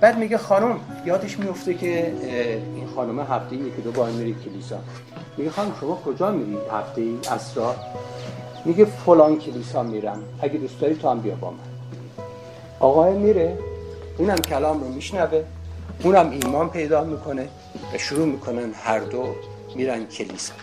[0.00, 2.12] بعد میگه خانم یادش میفته که
[2.76, 4.76] این خانم هفته یکی دو بار میری کلیسا.
[5.36, 7.76] میگه خانم شما کجا میری هفته ای اسرا؟
[8.64, 10.18] میگه فلان کلیسا میرم.
[10.40, 11.56] اگه دوست داری تو هم بیا با من.
[12.80, 13.58] آقای میره.
[14.18, 15.44] اونم کلام رو میشنوه
[16.02, 17.48] اونم ایمان پیدا می‌کنه
[17.94, 19.34] و شروع می‌کنن هر دو
[19.76, 20.54] میرن کلیسا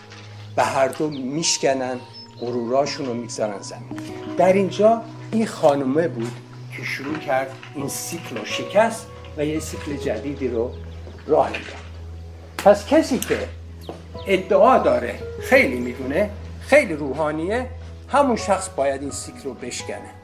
[0.56, 1.96] و هر دو میشکنن
[2.40, 4.00] غروراشون رو می‌گذارن زمین.
[4.38, 6.32] در اینجا این خانومه بود
[6.76, 10.70] که شروع کرد این سیکل رو شکست و یه سیکل جدیدی رو
[11.26, 11.80] راه می‌داد.
[12.58, 13.48] پس کسی که
[14.26, 17.66] ادعا داره خیلی می‌دونه خیلی روحانیه
[18.08, 20.19] همون شخص باید این سیکل رو بشکنه.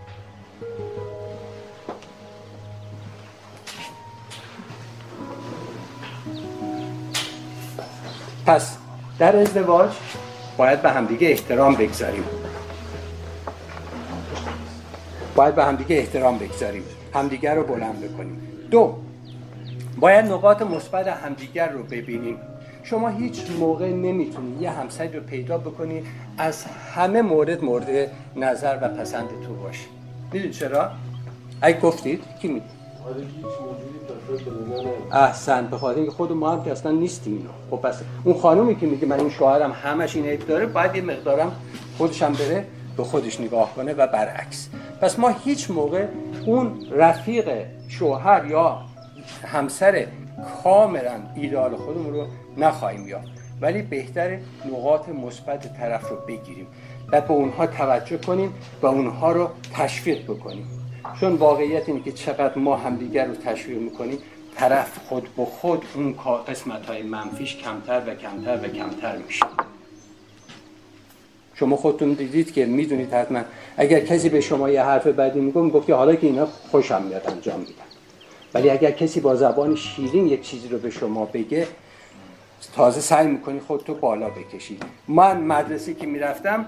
[8.47, 8.77] پس
[9.19, 9.91] در ازدواج
[10.57, 12.25] باید به همدیگه احترام بگذاریم.
[15.35, 16.83] باید به همدیگه احترام بگذاریم.
[17.15, 18.43] همدیگه رو بلند بکنیم.
[18.71, 18.95] دو
[20.01, 22.39] باید نقاط مثبت همدیگر رو ببینیم.
[22.83, 26.05] شما هیچ موقع نمی‌تونید یه همسری رو پیدا بکنید
[26.39, 29.87] از همه مورد مورد نظر و پسند تو باشه
[30.33, 30.91] می‌دونید چرا؟
[31.61, 32.76] اگه گفتید کی می‌دید؟
[35.13, 37.49] احسن به خاطر اینکه خود ما هم که اصلا نیستیم اینو.
[37.71, 41.03] خب پس اون خانومی که میگه من این شوهرم همش این عیب داره باید یه
[41.03, 41.53] مقدارم
[41.99, 42.67] خودشم بره
[42.97, 44.69] به خودش نگاه کنه و برعکس.
[45.01, 46.07] پس ما هیچ موقع
[46.47, 48.79] اون رفیق شوهر یا
[49.43, 50.07] همسر
[50.63, 53.29] کاملا ایدال خودمون رو نخواهیم یافت.
[53.61, 54.39] ولی بهتر
[54.73, 56.67] نقاط مثبت طرف رو بگیریم
[57.13, 60.86] و به اونها توجه کنیم و اونها رو تشویق بکنیم.
[61.21, 64.19] چون واقعیت اینه که چقدر ما همدیگر رو تشویق می‌کنیم
[64.57, 66.15] طرف خود به خود اون
[66.49, 69.47] قسمت های منفیش کمتر و کمتر و کمتر میشه.
[71.55, 73.41] شما خودتون دیدید که می‌دونید حتما.
[73.77, 77.73] اگر کسی به شما یه حرف بدی می‌گفت حالا که اینا خوشم میاد انجام میدم
[78.55, 81.67] ولی اگر کسی با زبان شیرین یک چیزی رو به شما بگه
[82.77, 84.79] تازه سعی می‌کنی خودتو بالا بکشی.
[85.09, 86.67] من مدرسه که می‌رفتم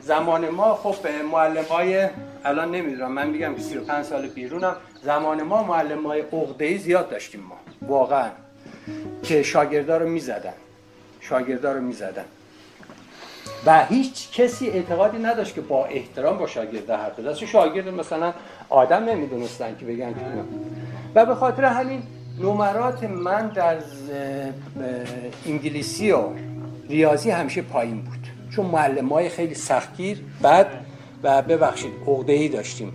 [0.00, 2.08] زمان ما خب معلم های
[2.44, 7.40] الان نمی‌دونم من میگم که 35 سال بیرونم زمان ما معلم های عقده زیاد داشتیم
[7.40, 7.56] ما
[7.88, 8.30] واقعا.
[9.22, 10.52] که شاگردا رو می‌زدن.
[11.20, 12.24] شاگردا رو می‌زدن.
[13.66, 17.46] و هیچ کسی اعتقادی نداشت که با احترام با شاگرد حرف بزنه.
[17.46, 18.32] شاگرد مثلا
[18.68, 20.20] آدم نمی‌دونستن که بگن که
[21.14, 22.02] و به خاطر همین
[22.40, 23.76] نمرات من در
[25.46, 26.22] انگلیسی و
[26.88, 28.21] ریاضی همیشه پایین بود.
[28.56, 30.66] چون معلم های خیلی سختگیر بد
[31.22, 32.92] و ببخشید عقده داشتیم.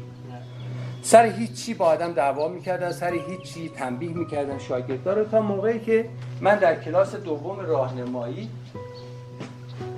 [1.02, 4.58] سر هیچی با آدم دعوا می‌کردن سر هیچی تنبیه می‌کردن.
[4.60, 6.10] شاگردها رو تا موقعی که
[6.42, 8.50] من در کلاس دوم راهنمایی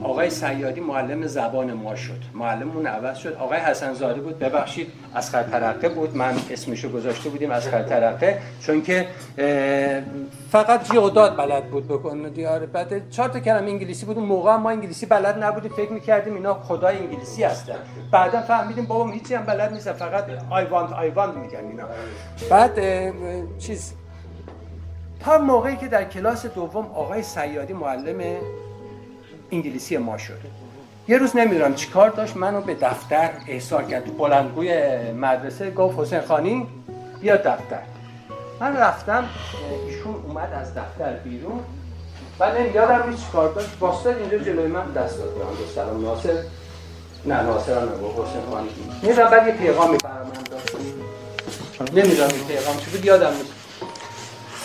[0.03, 2.19] آقای سیادی معلم زبان ما شد.
[2.33, 3.33] معلممون عوض شد.
[3.33, 4.39] آقای حسن زاده بود.
[4.39, 6.17] ببخشید از ترقه بود.
[6.17, 8.41] من اسمشو گذاشته بودیم از ترقه.
[8.61, 9.07] چون که
[10.51, 14.17] فقط جیوداد بلد بود بکنه دیاره بعد چهار تا کلمه انگلیسی بود.
[14.17, 15.71] موقع ما انگلیسی بلد نبودیم.
[15.71, 17.75] فکر می‌کردیم اینا خدای انگلیسی هستن.
[18.11, 21.83] بعدا فهمیدیم بابا هیچی هم بلد نیست فقط آی وانت آی وانت میگن اینا.
[22.49, 22.79] بعد
[23.57, 23.93] چیز.
[25.19, 28.37] تا موقعی که در کلاس دوم آقای سیادی معلم
[29.51, 30.39] انگلیسی ما شد.
[31.07, 34.05] یه روز نمی‌دونم چیکار داشت منو به دفتر احضار کرد.
[34.05, 36.67] تو بلندگوی مدرسه گفت حسین خانی
[37.21, 37.81] بیا دفتر.
[38.59, 39.29] من رفتم
[39.87, 41.59] ایشون اومد از دفتر بیرون.
[42.39, 43.69] و یادم نیست چیکار داشت.
[43.79, 45.33] واسطه اینجا جلوی من دست داد.
[45.33, 46.43] به سلام ناصر.
[47.25, 48.69] نه ناصر هم نگو حسین خانی.
[49.03, 50.75] نمی‌دونم بعد یه پیغامی برای من داشت
[51.93, 53.53] نمی‌دونم این پیغام چی بود یادم نیست.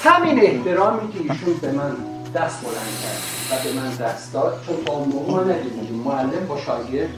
[0.04, 1.96] همین احترامی که ایشون به من
[2.34, 7.08] دست بلند کرد و به من دست داد چون با ما ندیدیم معلم با شاگرد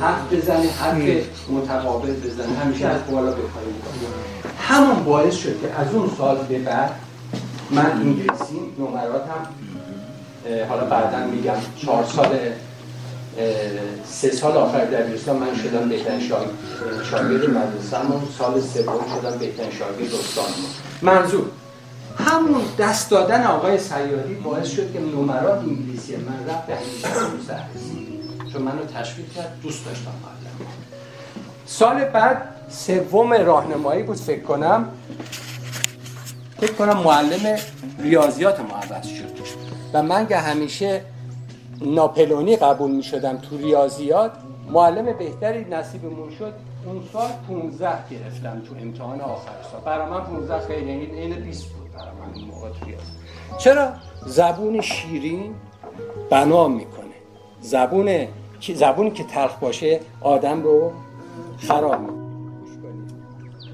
[0.00, 3.42] حرف بزنه حرف متقابل بزنه همیشه از بالا به
[4.68, 6.90] همون باعث شد که از اون سال به بعد
[7.70, 9.46] من انگلیسی نمراتم
[10.68, 12.38] حالا بعدا میگم چهار سال
[14.08, 16.20] سه سال آخر دبیرستان من شدم بهترین
[17.10, 17.96] شاگرد مدرسه
[18.38, 20.70] سال سوم شدم بهترین شاگرد استانمون.
[21.02, 21.46] منظور
[22.18, 27.56] همون دست دادن آقای سیادی باعث شد که نمرات انگلیسی من رفت به همیشه
[28.52, 30.70] چون منو تشویق کرد دوست داشتم معلم.
[31.66, 34.88] سال بعد سوم راهنمایی بود فکر کنم.
[36.60, 37.58] فکر کنم معلم
[37.98, 39.36] ریاضیات ما عوض شد
[39.92, 41.02] و من که همیشه
[41.80, 44.32] ناپلونی قبول می شدم تو ریاضیات
[44.70, 46.52] معلم بهتری نصیبمون شد.
[46.86, 49.80] اون سال 15 گرفتم تو امتحان آخر سال.
[49.84, 51.85] برای من 15 خیلی این 20 بود.
[53.58, 53.92] چرا؟
[54.26, 55.54] زبون شیرین
[56.30, 57.06] بنا می‌کنه.
[57.60, 58.26] زبون
[58.74, 60.92] زبونی که تلخ باشه آدم رو
[61.58, 62.00] خراب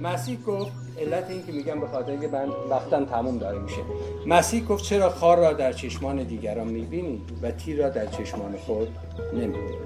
[0.02, 3.80] مسیح گفت علت این که میگم به خاطر اینکه من وقتم تموم داره میشه.
[4.26, 8.88] مسیح گفت چرا خار را در چشمان دیگران می‌بینی و تیر را در چشمان خود
[9.32, 9.76] نمی‌بینی؟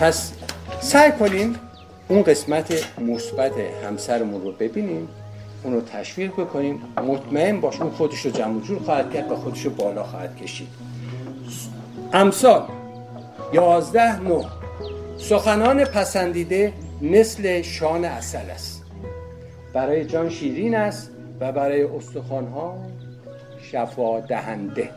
[0.00, 0.32] پس
[0.80, 1.54] سعی کنیم
[2.08, 5.08] اون قسمت مثبت همسرمون رو ببینیم.
[5.64, 6.82] اونو تشویق بکنیم.
[7.06, 10.68] مطمئن باش اون خودش رو جمع جور خواهد کرد و خودش رو بالا خواهد کشید.
[12.12, 12.62] امثال
[13.52, 14.42] یازده نو
[15.18, 16.72] سخنان پسندیده
[17.02, 18.82] مثل شان اصل است.
[19.72, 22.76] برای جان شیرین است و برای استخوانها
[23.62, 24.90] شفا دهنده.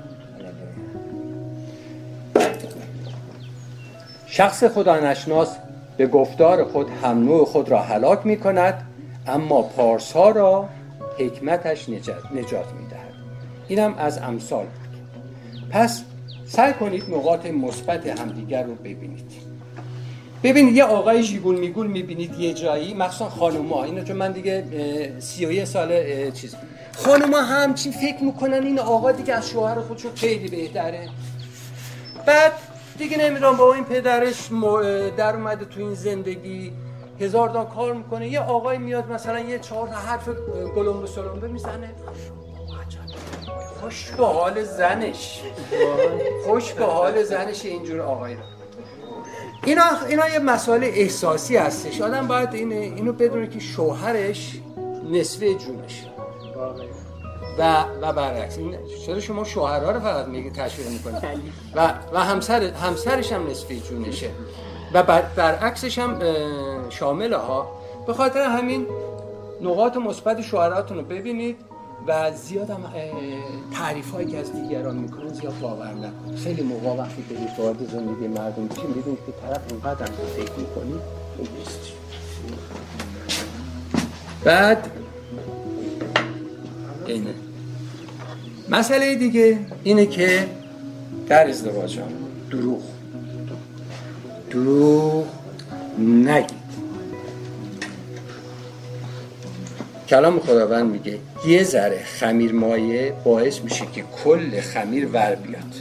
[4.26, 5.58] شخص خدا نشناس
[5.98, 8.84] به گفتار خود هم نوع خود را هلاک می کند
[9.28, 10.70] اما پارسا را
[11.20, 13.14] حکمتش نجات, نجات می‌دهد.
[13.68, 14.66] اینم از امثال.
[14.66, 15.00] بود
[15.70, 16.04] پس
[16.48, 19.32] سعی کنید نقاط مثبت همدیگر رو ببینید.
[20.44, 23.84] ببینید یه آقای جیگول میگول می‌بینید یه جایی مخصوصا خانوما.
[23.84, 24.64] اینو چون من دیگه
[25.20, 25.92] سی سال
[26.32, 26.56] چیز
[26.98, 31.10] خانوما همچین فکر می‌کنن این آقا دیگه از شوهر خودشو خیلی بهتره.
[32.26, 32.52] بعد
[32.98, 34.50] دیگه نمی‌دونم با این پدرش
[35.18, 36.72] در اومده تو این زندگی.
[37.20, 38.28] هزار تا کار می‌کنه.
[38.28, 40.30] یه آقای میاد مثلا یه چهار حرف
[40.76, 41.96] گلومبه سلومبه می‌زنه
[43.82, 45.42] خوش به حال زنش.
[46.46, 48.36] خوش به حال زنش اینجور آقای
[49.66, 52.02] اینا اینا یه مسئله احساسی هستش.
[52.02, 54.60] آدم باید این اینو بدونه که شوهرش
[55.12, 56.06] نصفه جونش
[57.58, 58.58] و و برعکس.
[58.58, 61.24] این چرا شما شوهرها رو فقط میگه تشویق می‌کنید
[61.76, 64.30] و و همسر همسرش هم نصفه جونشه.
[64.94, 66.20] و بر برعکسش هم
[66.90, 67.72] شامل ها
[68.08, 68.88] به خاطر همین
[69.62, 71.58] نقاط مثبت شوهراتون رو ببینید
[72.08, 72.84] و زیاد هم
[73.74, 76.40] تعریف هایی که از دیگران می‌کنن زیاد باور نکنید.
[76.44, 81.02] خیلی موقع وقتی برید وارد زندگی مردم میشین می‌دونید که طرف اینقدر هم فکر می‌کنید؟
[84.44, 84.92] بعد
[87.06, 87.34] اینه.
[88.70, 90.50] مسئله دیگه اینه که
[91.28, 92.00] در ازدواج
[92.52, 92.82] دروغ.
[94.58, 95.26] دروغ
[96.00, 96.68] نگید.
[100.10, 105.74] کلام خداوند میگه یه ذره خمیر مایه باعث میشه که کل خمیر ور بیاد.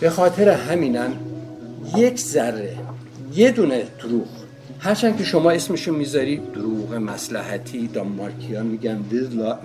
[0.00, 1.12] به خاطر همینم
[1.96, 2.76] یک ذره
[3.34, 4.28] یه دونه دروغ.
[4.78, 9.04] هرچند که شما اسمشو می‌ذاری دروغ مصلحتی دانمارکیان میگن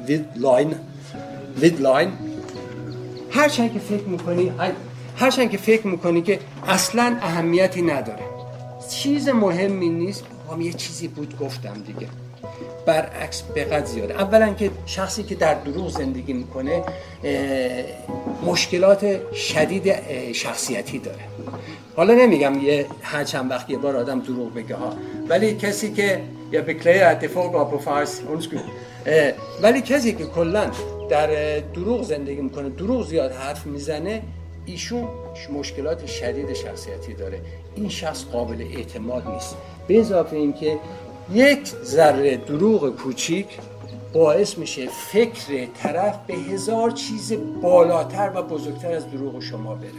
[0.07, 0.75] white lie ن
[1.61, 2.11] white lie ن
[3.29, 4.51] هرچند که فکر می‌کنی
[5.21, 8.23] هرچند که فکر می‌کنی که اصلا اهمیتی نداره.
[8.89, 10.23] چیز مهمی نیست.
[10.51, 12.07] هم یه چیزی بود گفتم دیگه.
[12.85, 14.13] برعکس بقدر زیاده.
[14.13, 16.83] اولا که شخصی که در دروغ زندگی می‌کنه
[18.45, 19.93] مشکلات شدید
[20.33, 21.19] شخصیتی داره.
[21.95, 24.93] حالا نمیگم یه هر چند وقت یه بار آدم دروغ بگه ها.
[25.29, 28.21] ولی کسی که یا بکلیه اتفاق با فارس
[29.61, 30.71] ولی کسی که کلا
[31.09, 34.21] در دروغ زندگی می‌کنه دروغ زیاد حرف می‌زنه
[34.65, 35.07] ایشون
[35.53, 37.41] مشکلات شدید شخصیتی داره.
[37.75, 39.55] این شخص قابل اعتماد نیست.
[39.87, 40.77] به اضافه اینکه
[41.33, 43.47] یک ذره دروغ کوچیک
[44.13, 49.89] باعث میشه فکر طرف به هزار چیز بالاتر و بزرگتر از دروغ شما بره.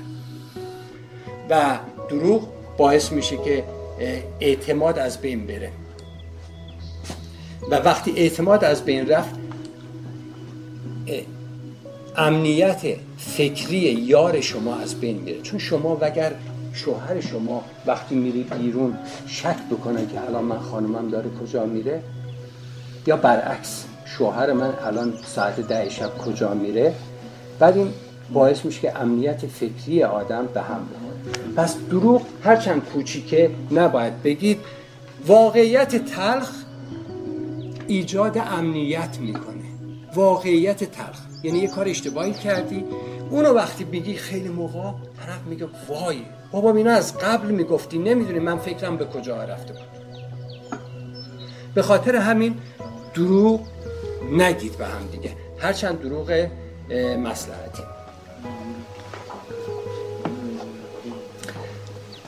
[1.51, 3.65] و دروغ باعث میشه که
[4.41, 5.71] اعتماد از بین بره.
[7.71, 9.35] و وقتی اعتماد از بین رفت
[12.17, 12.81] امنیت
[13.19, 15.41] فکری یار شما از بین میره.
[15.41, 16.33] چون شما وگر
[16.73, 22.03] شوهر شما وقتی میری بیرون شک بکنه که الان من خانمم داره کجا میره
[23.07, 26.95] یا برعکس شوهر من الان ساعت ده شب کجا میره؟
[27.59, 27.93] بعد این
[28.33, 31.55] باعث میشه که امنیت فکری آدم به هم بخوره.
[31.57, 34.61] پس دروغ هرچند کوچیکه نباید بگید.
[35.27, 36.51] واقعیت تلخ
[37.87, 39.65] ایجاد امنیت می‌کنه.
[40.15, 41.22] واقعیت تلخ.
[41.43, 42.85] یعنی یه کار اشتباهی کردی.
[43.31, 44.79] اونو وقتی بگی خیلی موقع
[45.27, 46.23] طرف میگه وای
[46.53, 49.83] بابا اینا از قبل می‌گفتی نمی‌دونی من فکرم به کجا رفته بود.
[51.75, 52.55] به خاطر همین
[53.15, 53.61] دروغ
[54.33, 55.31] نگید به هم دیگه.
[55.59, 56.49] هرچند دروغ
[57.19, 57.83] مسلحتی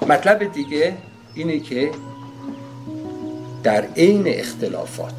[0.09, 0.97] مطلب دیگه
[1.35, 1.91] اینه که
[3.63, 5.15] در عین اختلافات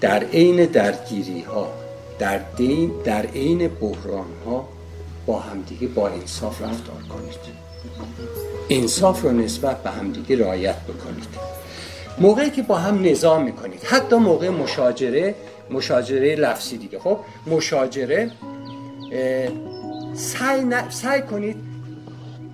[0.00, 1.85] در عین درگیری ها
[2.18, 4.68] در دین در عین بحران ها
[5.26, 7.66] با همدیگه با انصاف رفتار کنید.
[8.70, 11.28] انصاف رو نسبت به همدیگه رعایت بکنید.
[12.18, 13.84] موقعی که با هم نظام می‌کنید.
[13.84, 15.34] حتی موقع مشاجره
[15.70, 16.98] مشاجره لفظی دیگه.
[16.98, 18.30] خب مشاجره
[20.14, 21.56] سعی, سعی کنید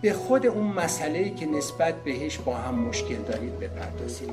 [0.02, 4.30] به خود اون مسئله که نسبت بهش با هم مشکل دارید بپردازید.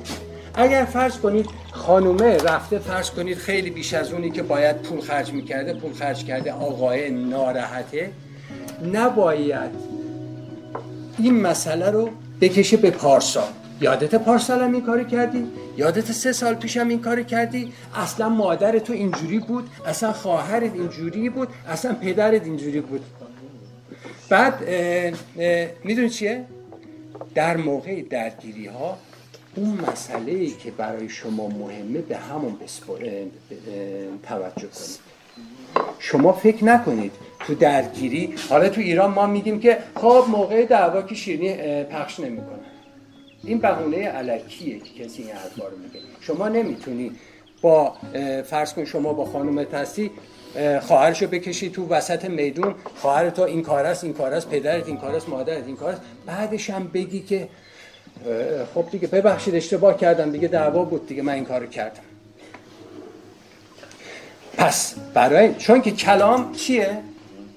[0.54, 5.32] اگر فرض کنید خانومه رفته فرض کنید خیلی بیش از اونی که باید پول خرج
[5.32, 8.10] می‌کرده پول خرج کرده آقای ناراحته
[8.92, 9.70] نباید
[11.18, 13.48] این مسئله رو بکشه به پارسال
[13.80, 15.46] یادت پارسال هم این کاری کردی؟
[15.76, 20.74] یادت سه سال پیش هم این کاری کردی؟ اصلا مادر تو اینجوری بود اصلا خواهرت
[20.74, 23.00] اینجوری بود اصلا پدرت اینجوری بود
[24.28, 24.54] بعد
[25.84, 26.44] می‌دونی چیه؟
[27.34, 28.98] در موقع درگیری ها
[29.54, 32.56] اون مسئله ای که برای شما مهمه به همون
[34.22, 35.10] توجه کنید.
[35.98, 37.12] شما فکر نکنید
[37.46, 42.58] تو درگیری حالا تو ایران ما میگیم که خب موقع دعوا که شیرینی پخش نمی‌کنه
[43.44, 46.00] این بهونه علکیه که کسی این حرفا رو میگه.
[46.20, 47.12] شما نمی‌تونی
[47.62, 47.94] با
[48.44, 50.10] فرض کن شما با خانم هستی
[50.80, 54.96] خواهرشو بکشی تو وسط میدون خواهر تو این کار است این کار است پدرت این
[54.96, 56.02] کار است مادرت این کار است.
[56.26, 57.48] بعدش هم بگی که
[58.74, 62.02] خب دیگه ببخشید اشتباه کردم دیگه دعوا بود دیگه من این کارو کردم.
[64.56, 66.98] پس برای چون که کلام چیه؟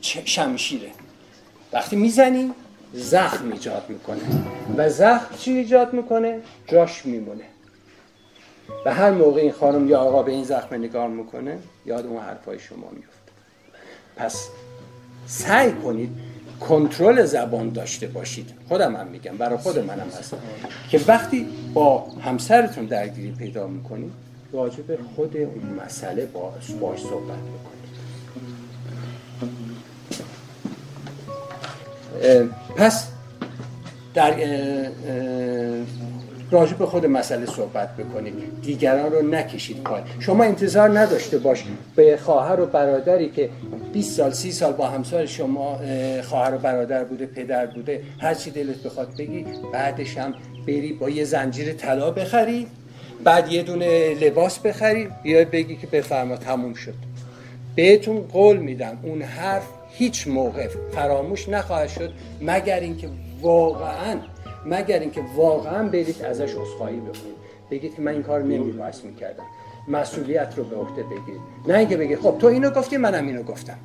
[0.01, 0.89] شمشیره.
[1.73, 2.51] وقتی می‌زنی
[2.93, 4.21] زخم ایجاد می‌کنه.
[4.77, 7.43] و زخم چی ایجاد می‌کنه؟ جاش میمونه.
[8.85, 12.59] و هر موقع این خانم یا آقا به این زخم نگاه می‌کنه یاد اون حرفای
[12.59, 13.31] شما میفته
[14.15, 14.47] پس
[15.25, 16.09] سعی کنید
[16.67, 18.49] کنترل زبان داشته باشید.
[18.67, 20.33] خودم هم میگم برای خود منم هست.
[20.89, 24.11] که وقتی با همسرتون درگیری پیدا می‌کنید
[24.53, 27.83] راجع به خود اون مسئله باش, باش صحبت بکنید
[32.77, 33.07] پس
[34.13, 34.33] در
[36.53, 41.63] راجع به خود مسئله صحبت بکنید دیگران رو نکشید پای شما انتظار نداشته باش.
[41.95, 43.49] به خواهر و برادری که
[43.93, 45.79] 20 سال 30 سال با همسر شما
[46.23, 50.33] خواهر و برادر بوده پدر بوده هر چی دلت بخواد بگی بعدش هم
[50.67, 52.67] بری با یه زنجیر طلا بخری
[53.23, 56.93] بعد یه دونه لباس بخری بیای بگی که بفرما تموم شد.
[57.75, 63.07] بهتون قول میدم اون حرف هیچ موقع فراموش نخواهد شد مگر اینکه
[63.41, 64.17] واقعا
[64.65, 67.43] مگر اینکه واقعا برید ازش عذرخواهی بکنید.
[67.71, 69.43] بگید که من این کار نمیباید می‌کردم.
[69.87, 71.41] مسئولیت رو به عهده بگیرید.
[71.67, 73.77] نه اینکه بگید خب تو اینو گفتی منم اینو گفتم.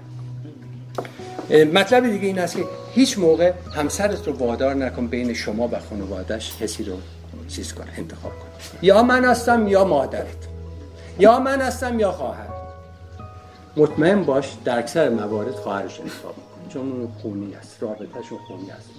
[1.75, 2.65] مطلب دیگه این است که
[2.95, 6.93] هیچ موقع همسرت رو وادار نکن بین شما و خانوادش کسی رو
[7.49, 8.49] چیز کن انتخاب کن.
[8.83, 10.49] یا من هستم یا مادرت.
[11.19, 12.49] یا من هستم یا خواهر
[13.77, 18.91] مطمئن باش در اکثر موارد خواهرش انتخاب کن چون اون خونی است رابطهشون خونی است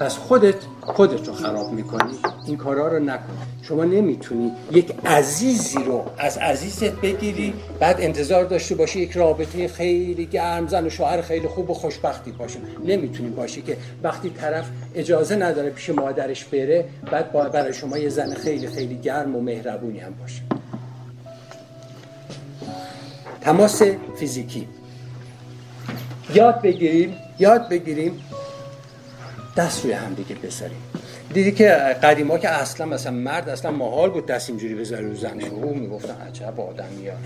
[0.00, 2.12] پس خودت خودت رو خراب می‌کنی.
[2.46, 3.38] این کارا رو نکن.
[3.62, 10.26] شما نمی‌تونی یک عزیزی رو از عزیزت بگیری بعد انتظار داشته باشی یک رابطه خیلی
[10.26, 12.58] گرم زن و شوهر خیلی خوب و خوشبختی باشه.
[12.84, 14.64] نمی‌تونی باشی که وقتی طرف
[14.94, 19.98] اجازه نداره پیش مادرش بره بعد برای شما یه زن خیلی خیلی گرم و مهربونی
[19.98, 20.42] هم باشه.
[23.40, 23.82] تماس
[24.16, 24.68] فیزیکی.
[26.34, 28.20] یاد بگیریم یاد بگیریم
[29.56, 30.82] دست روی هم دیگه بذاریم.
[31.34, 31.68] دیدی که
[32.02, 35.44] قدیما که اصلا مثلا مرد اصلا محال بود دست اینجوری بذاره رو زنش.
[35.44, 37.16] او می‌گفتن عجب آدم میاد.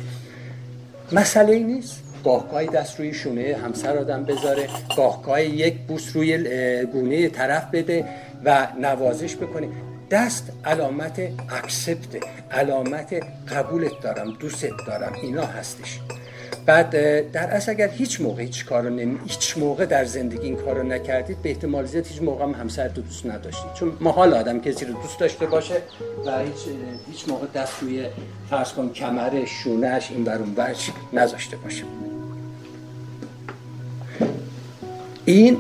[1.13, 2.03] مسئله ای نیست.
[2.25, 4.69] گاهگاهی دست روی شونه همسر آدم بذاره.
[4.97, 6.39] گاهگاهی یک بوس روی
[6.85, 8.05] گونه طرف بده
[8.45, 9.69] و نوازش بکنه.
[10.11, 11.21] دست علامت
[11.51, 13.15] اکسپت علامت
[13.49, 14.33] قبولت دارم.
[14.41, 15.13] دوستت دارم.
[15.23, 16.01] اینا هستش.
[16.67, 16.91] بعد
[17.31, 21.43] در اصل اگر هیچ موقع هیچ کارو نمی هیچ موقع در زندگی این کارو نکردید
[21.43, 23.73] به احتمال زیاد هیچ موقع هم همسر تو دوست نداشتید.
[23.75, 25.75] چون محال آدم کسی رو دوست داشته باشه
[26.27, 26.55] و هیچ
[27.13, 28.07] هیچ موقع دست روی
[28.51, 31.85] فرض کن کمر شونهش این برون برش نذاشته باشه.
[35.25, 35.59] این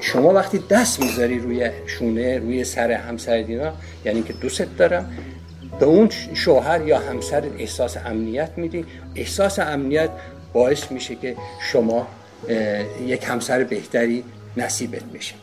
[0.00, 3.72] شما وقتی دست می‌ذاری روی شونه روی سر همسر دینا
[4.04, 5.12] یعنی که دوستت دارم
[5.80, 8.86] به اون شوهر یا همسر احساس امنیت میدی.
[9.14, 10.10] احساس امنیت
[10.52, 11.36] باعث میشه که
[11.72, 12.06] شما
[13.06, 14.24] یک همسر بهتری
[14.56, 15.34] نصیبت بشه.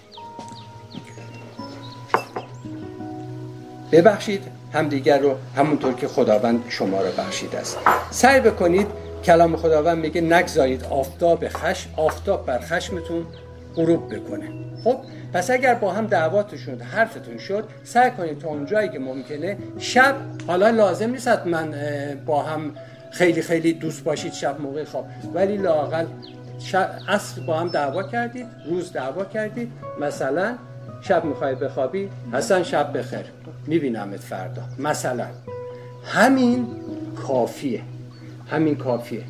[3.92, 7.78] ببخشید همدیگر رو همونطور که خداوند شما رو بخشید است.
[8.12, 8.88] سعی بکنید
[9.24, 13.26] کلام خداوند میگه نگذارید آفتاب خش آفتاب بر خشمتون
[13.78, 14.50] غروب بکنه.
[14.84, 14.98] خب
[15.34, 20.16] پس اگر با هم دعواتون شد حرفتون شد سعی کنید تا اونجایی که ممکنه شب
[20.48, 21.74] حالا لازم نیست من
[22.26, 22.72] با هم
[23.12, 25.08] خیلی خیلی دوست باشید شب موقع خواب.
[25.34, 26.06] ولی لاقل
[27.08, 29.72] اصر با هم دعوا کردید روز دعوا کردید.
[30.02, 30.56] مثلا
[31.02, 33.26] شب می‌خوای بخوابی حسن شب بخیر.
[33.68, 34.62] میبینمت فردا.
[34.80, 35.28] مثلا.
[36.06, 36.68] همین
[37.28, 37.82] کافیه.
[38.52, 39.24] همین کافیه.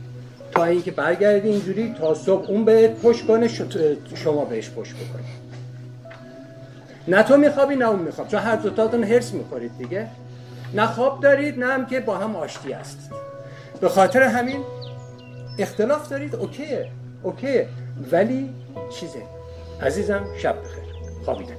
[0.57, 3.47] تا اینکه برگردی اینجوری تا صبح اون بهت پشت کنه
[4.15, 5.47] شما بهش پشت بکنید
[7.07, 8.27] نه تو میخوابی نه اون میخواب.
[8.27, 10.07] چون هر دوتاتون هرس می‌خورید دیگه.
[10.73, 13.09] نه خواب دارید نه هم که با هم آشتی هست
[13.81, 14.59] به خاطر همین
[15.59, 16.89] اختلاف دارید اوکیه
[17.23, 17.67] اوکیه.
[18.11, 18.49] ولی
[18.99, 19.21] چیزه.
[19.81, 20.83] عزیزم شب بخیر.
[21.25, 21.53] خوابیدن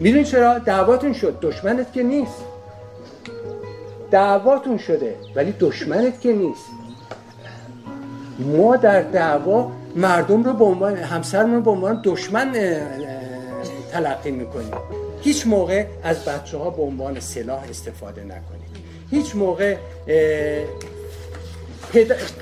[0.00, 1.38] می‌دونی چرا؟ دعواتون شد.
[1.42, 2.44] دشمنت که نیست.
[4.10, 6.77] دعواتون شده ولی دشمنت که نیست.
[8.38, 12.52] ما در دعوا مردم رو به عنوان همسرمون به عنوان دشمن
[13.92, 14.74] تلقی می‌کنیم.
[15.20, 18.68] هیچ موقع از بچه ها به عنوان سلاح استفاده نکنید.
[19.10, 19.76] هیچ موقع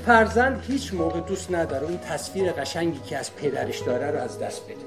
[0.05, 1.83] فرزند هیچ موقع دوست نداره.
[1.83, 4.86] اون تصویر قشنگی که از پدرش داره رو از دست بده.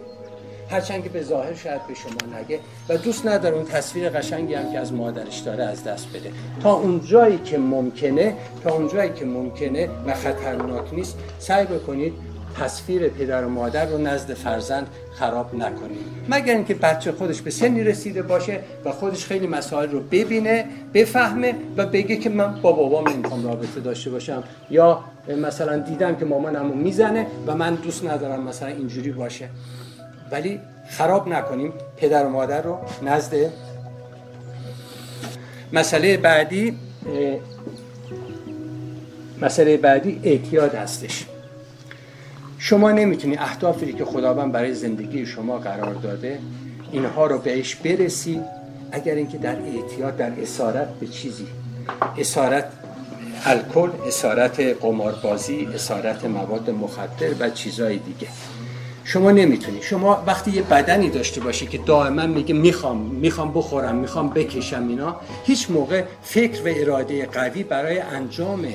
[0.71, 4.73] هرچند که به ظاهر شاید به شما نگه و دوست نداره اون تصویر قشنگی هم
[4.73, 6.31] که از مادرش داره از دست بده.
[6.63, 12.13] تا اون جایی که ممکنه تا اون جایی که ممکنه و خطرناک نیست سعی بکنید
[12.61, 15.99] تصویر پدر و مادر رو نزد فرزند خراب نکنید.
[16.29, 20.65] مگر اینکه بچه خودش به سنی رسیده باشه و خودش خیلی مسائل رو ببینه
[20.95, 24.45] بفهمه و بگه که من با بابام نمی‌خوام رابطه داشته باشم.
[24.71, 25.05] یا
[25.43, 29.49] مثلا دیدم که مامانمو می‌زنه و من دوست ندارم مثلا اینجوری باشه.
[30.33, 31.73] ولی خراب نکنیم.
[31.97, 33.35] پدر و مادر رو نزد
[35.73, 36.79] مسئله بعدی
[39.43, 41.27] مسئله بعدی اعتیاد هستش.
[42.59, 46.39] شما نمی‌تونی اهدافی که خداوند برای زندگی شما قرار داده
[46.93, 48.41] اینها رو بهش برسی
[48.93, 51.47] اگر اینکه در اعتیاد در اسارت به چیزی.
[52.19, 52.65] اسارت
[53.45, 58.27] الکل اسارت قماربازی اسارت مواد مخدر و چیزهای دیگه.
[59.05, 59.83] شما نمی‌تونی.
[59.83, 65.17] شما وقتی یه بدنی داشته باشی که دائما میگه می‌خوام می‌خوام بخورم می‌خوام بکشم اینا
[65.45, 68.67] هیچ موقع فکر و اراده قوی برای انجام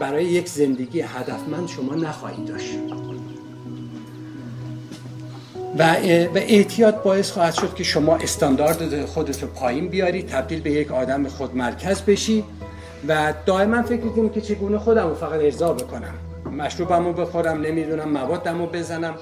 [0.00, 2.74] برای یک زندگی هدفمند شما نخواهید داشت.
[5.78, 5.96] و
[6.34, 11.28] اعتیاد باعث خواهد شد که شما استاندارد خودت رو پایین بیاری تبدیل به یک آدم
[11.28, 12.44] خودمرکز بشی
[13.08, 16.14] و دائما فکر می‌کنم که چگونه خودم رو فقط ارضا بکنم.
[16.50, 19.14] مشروبمو بخورم نمی‌دونم موادمو بزنم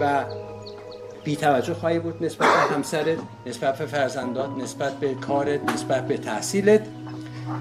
[0.00, 0.24] و
[1.24, 6.16] بی توجه خواهی بود نسبت به همسرت نسبت به فرزندات نسبت به کارت نسبت به
[6.16, 6.86] تحصیلت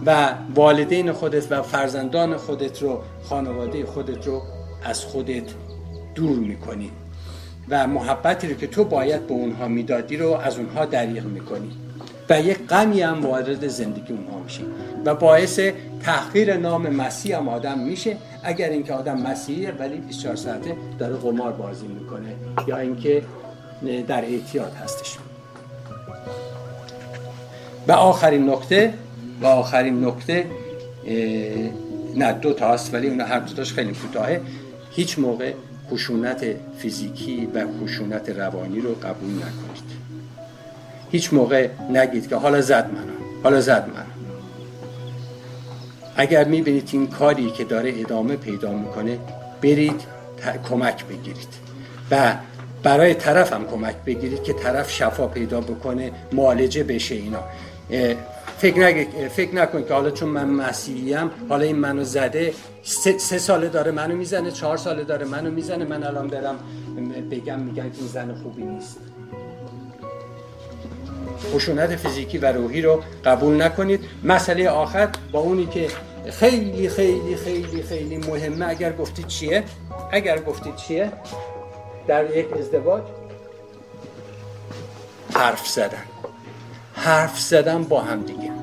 [0.06, 4.42] و والدین خودت و فرزندان خودت رو خانواده خودت رو
[4.84, 5.44] از خودت
[6.16, 6.92] دور می‌کنی
[7.70, 11.72] و محبتی رو که تو باید به اونها می‌دادی رو از اونها دریغ می‌کنی.
[12.30, 14.62] و یک غمی هم وارد زندگی اونها میشه
[15.06, 15.60] و باعث
[16.04, 18.18] تحقیر نام مسیح هم آدم میشه.
[18.44, 22.36] اگر اینکه آدم مسیحیه ولی 24 ساعته داره قمار بازی می‌کنه
[22.68, 23.24] یا اینکه
[24.08, 25.18] در اعتیاد هستش.
[27.88, 28.94] و آخرین نکته
[29.42, 30.46] و آخرین نکته
[32.16, 34.42] نه دو تا هست ولی اون هر دوتاش خیلی کوتاهه.
[34.92, 35.54] هیچ موقع
[35.92, 36.46] خشونت
[36.78, 39.99] فیزیکی و خشونت روانی رو قبول نکنید.
[41.12, 44.06] هیچ موقع نگید که حالا زد منو حالا زد منو.
[46.16, 49.18] اگر می‌بینید این کاری که داره ادامه پیدا می‌کنه
[49.62, 50.02] برید
[50.70, 51.54] کمک بگیرید.
[52.12, 52.34] و
[52.84, 57.40] برای طرف هم کمک بگیرید که طرف شفا پیدا بکنه معالجه بشه اینا.
[58.58, 59.08] فکر, نگ...
[59.30, 62.54] فکر نکن که حالا چون من مسیحیم حالا این منو زده
[62.84, 66.56] سه, سه ساله داره منو می‌زنه چهار ساله داره منو می‌زنه من الان دارم
[67.32, 68.98] بگم میگن که این زن خوبی نیست.
[71.54, 74.06] خشونت فیزیکی و روحی رو قبول نکنید.
[74.24, 75.88] مسئله آخر با اونی که
[76.32, 79.64] خیلی خیلی خیلی خیلی مهمه اگر گفتید چیه؟
[80.12, 81.12] اگر گفتید چیه؟
[82.08, 83.04] در یک ازدواج
[85.34, 86.04] حرف زدن.
[86.94, 88.59] حرف زدن با هم دیگه.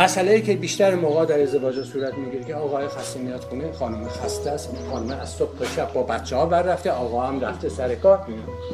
[0.00, 4.50] مسئله که بیشتر موقع در ازدواج صورت می‌گیره که آقای خسته میاد خونه خانم خسته
[4.50, 7.94] است خانم از صبح تا شب با بچه ها بر رفته آقا هم رفته سر
[7.94, 8.26] کار.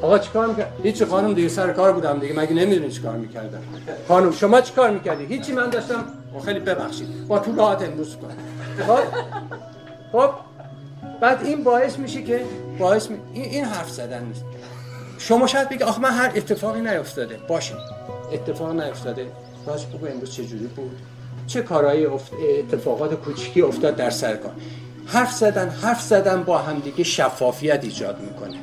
[0.03, 3.59] آقا چیکار می‌کرد؟ هیچ خانم دیگه سر کار بودم دیگه مگه نمی‌دونی چیکار می‌کردم؟
[4.09, 6.05] خانم شما چیکار می‌کردی؟ هیچی من داشتم
[6.45, 8.37] خیلی ببخشید با طول راحت امروز کنم
[8.87, 8.99] خب؟
[10.13, 10.31] خب؟
[11.21, 12.41] بعد این باعث میشه که
[12.79, 13.19] باعث می...
[13.33, 14.45] این حرف زدن نیست.
[15.19, 17.39] شما شاید بگید آخه من هر اتفاقی نیفتاده.
[17.49, 17.75] باشه.
[18.33, 19.27] اتفاق نیفتاده.
[19.67, 20.97] باش بگو امروز چه جوری بود؟
[21.47, 22.07] چه کارهایی
[22.59, 24.53] اتفاقات کوچیکی افتاد در سر کار
[25.07, 28.57] حرف زدن حرف زدن با همدیگه شفافیت ایجاد می‌کنه.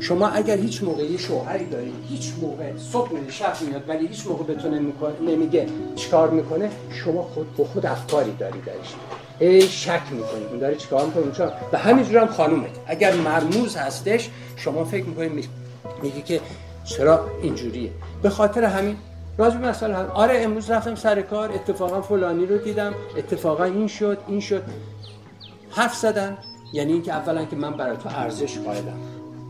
[0.00, 4.26] شما اگر هیچ موقع یه شوهری دارید هیچ موقع صبح میاد شب میاد ولی هیچ
[4.26, 4.68] موقع تو
[5.20, 5.66] نمیگه
[5.96, 8.94] چیکار می‌کنه شما خود به خود افکاری داری درش.
[9.68, 14.84] شک می‌کنید اون داره چیکار می‌کنه چون به همین هم خانومه اگر مرموز هستش شما
[14.84, 15.48] فکر می‌کنید
[16.02, 16.40] میگه که
[16.84, 17.90] چرا اینجوریه.
[18.22, 18.96] به خاطر همین
[19.40, 22.94] راجع مثلا هم آره امروز رفتم سر کار اتفاقا فلانی رو دیدم.
[23.16, 24.62] اتفاقا این شد این شد.
[25.70, 26.38] حرف زدن
[26.72, 28.98] یعنی اینکه اولا که من برای تو ارزش قائلم.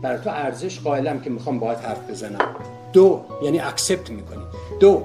[0.01, 2.55] برای تو ارزش قائلم که می‌خوام باهات حرف بزنم.
[2.93, 4.43] دو یعنی اکسپت می‌کنی.
[4.79, 5.03] دو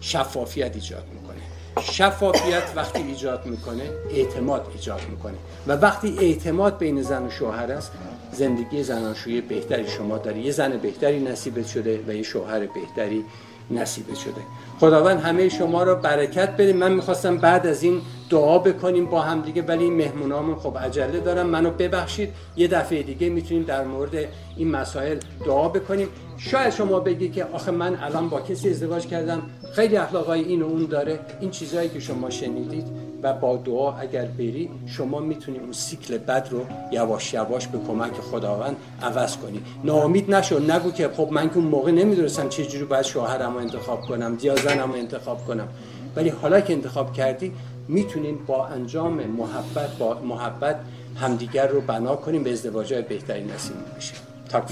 [0.00, 1.38] شفافیت ایجاد می‌کنه
[1.80, 5.34] شفافیت وقتی ایجاد می‌کنه اعتماد ایجاد می‌کنه
[5.66, 7.92] و وقتی اعتماد بین زن و شوهر است
[8.32, 9.88] زندگی زناشویی بهتری.
[9.88, 13.24] شما داری یه زن بهتری نصیبت شده و یه شوهر بهتری
[13.70, 14.40] نصیبه شده.
[14.80, 16.72] خداوند همه شما رو برکت بده.
[16.72, 18.00] من می‌خواستم بعد از این
[18.30, 22.28] دعا بکنیم با هم دیگه ولی مهمونامون خب عجله دارم منو ببخشید.
[22.56, 24.14] یه دفعه دیگه می‌تونیم در مورد
[24.56, 26.08] این مسائل دعا بکنیم.
[26.38, 29.42] شاید شما بگی که آخه من الان با کسی ازدواج کردم.
[29.72, 31.18] خیلی اخلاقای این و اون داره.
[31.40, 32.86] این چیزهایی که شما شنیدید
[33.22, 38.12] و با دعا اگر بری شما می‌تونید اون سیکل بد رو یواش یواش به کمک
[38.12, 42.84] خداوند عوض کنی ناامید نشو نگو که خب من که اون موقع نمی‌دونستم چه جوری
[42.84, 45.68] باید شوهرم رو انتخاب کنم یا زنم انتخاب کنم.
[46.16, 47.52] ولی حالا که انتخاب کردی
[47.88, 50.80] می‌تونیم با انجام محبت با محبت
[51.16, 54.14] همدیگر رو بنا کنیم به ازدواج بهتری نصیب بشه
[54.48, 54.64] تاک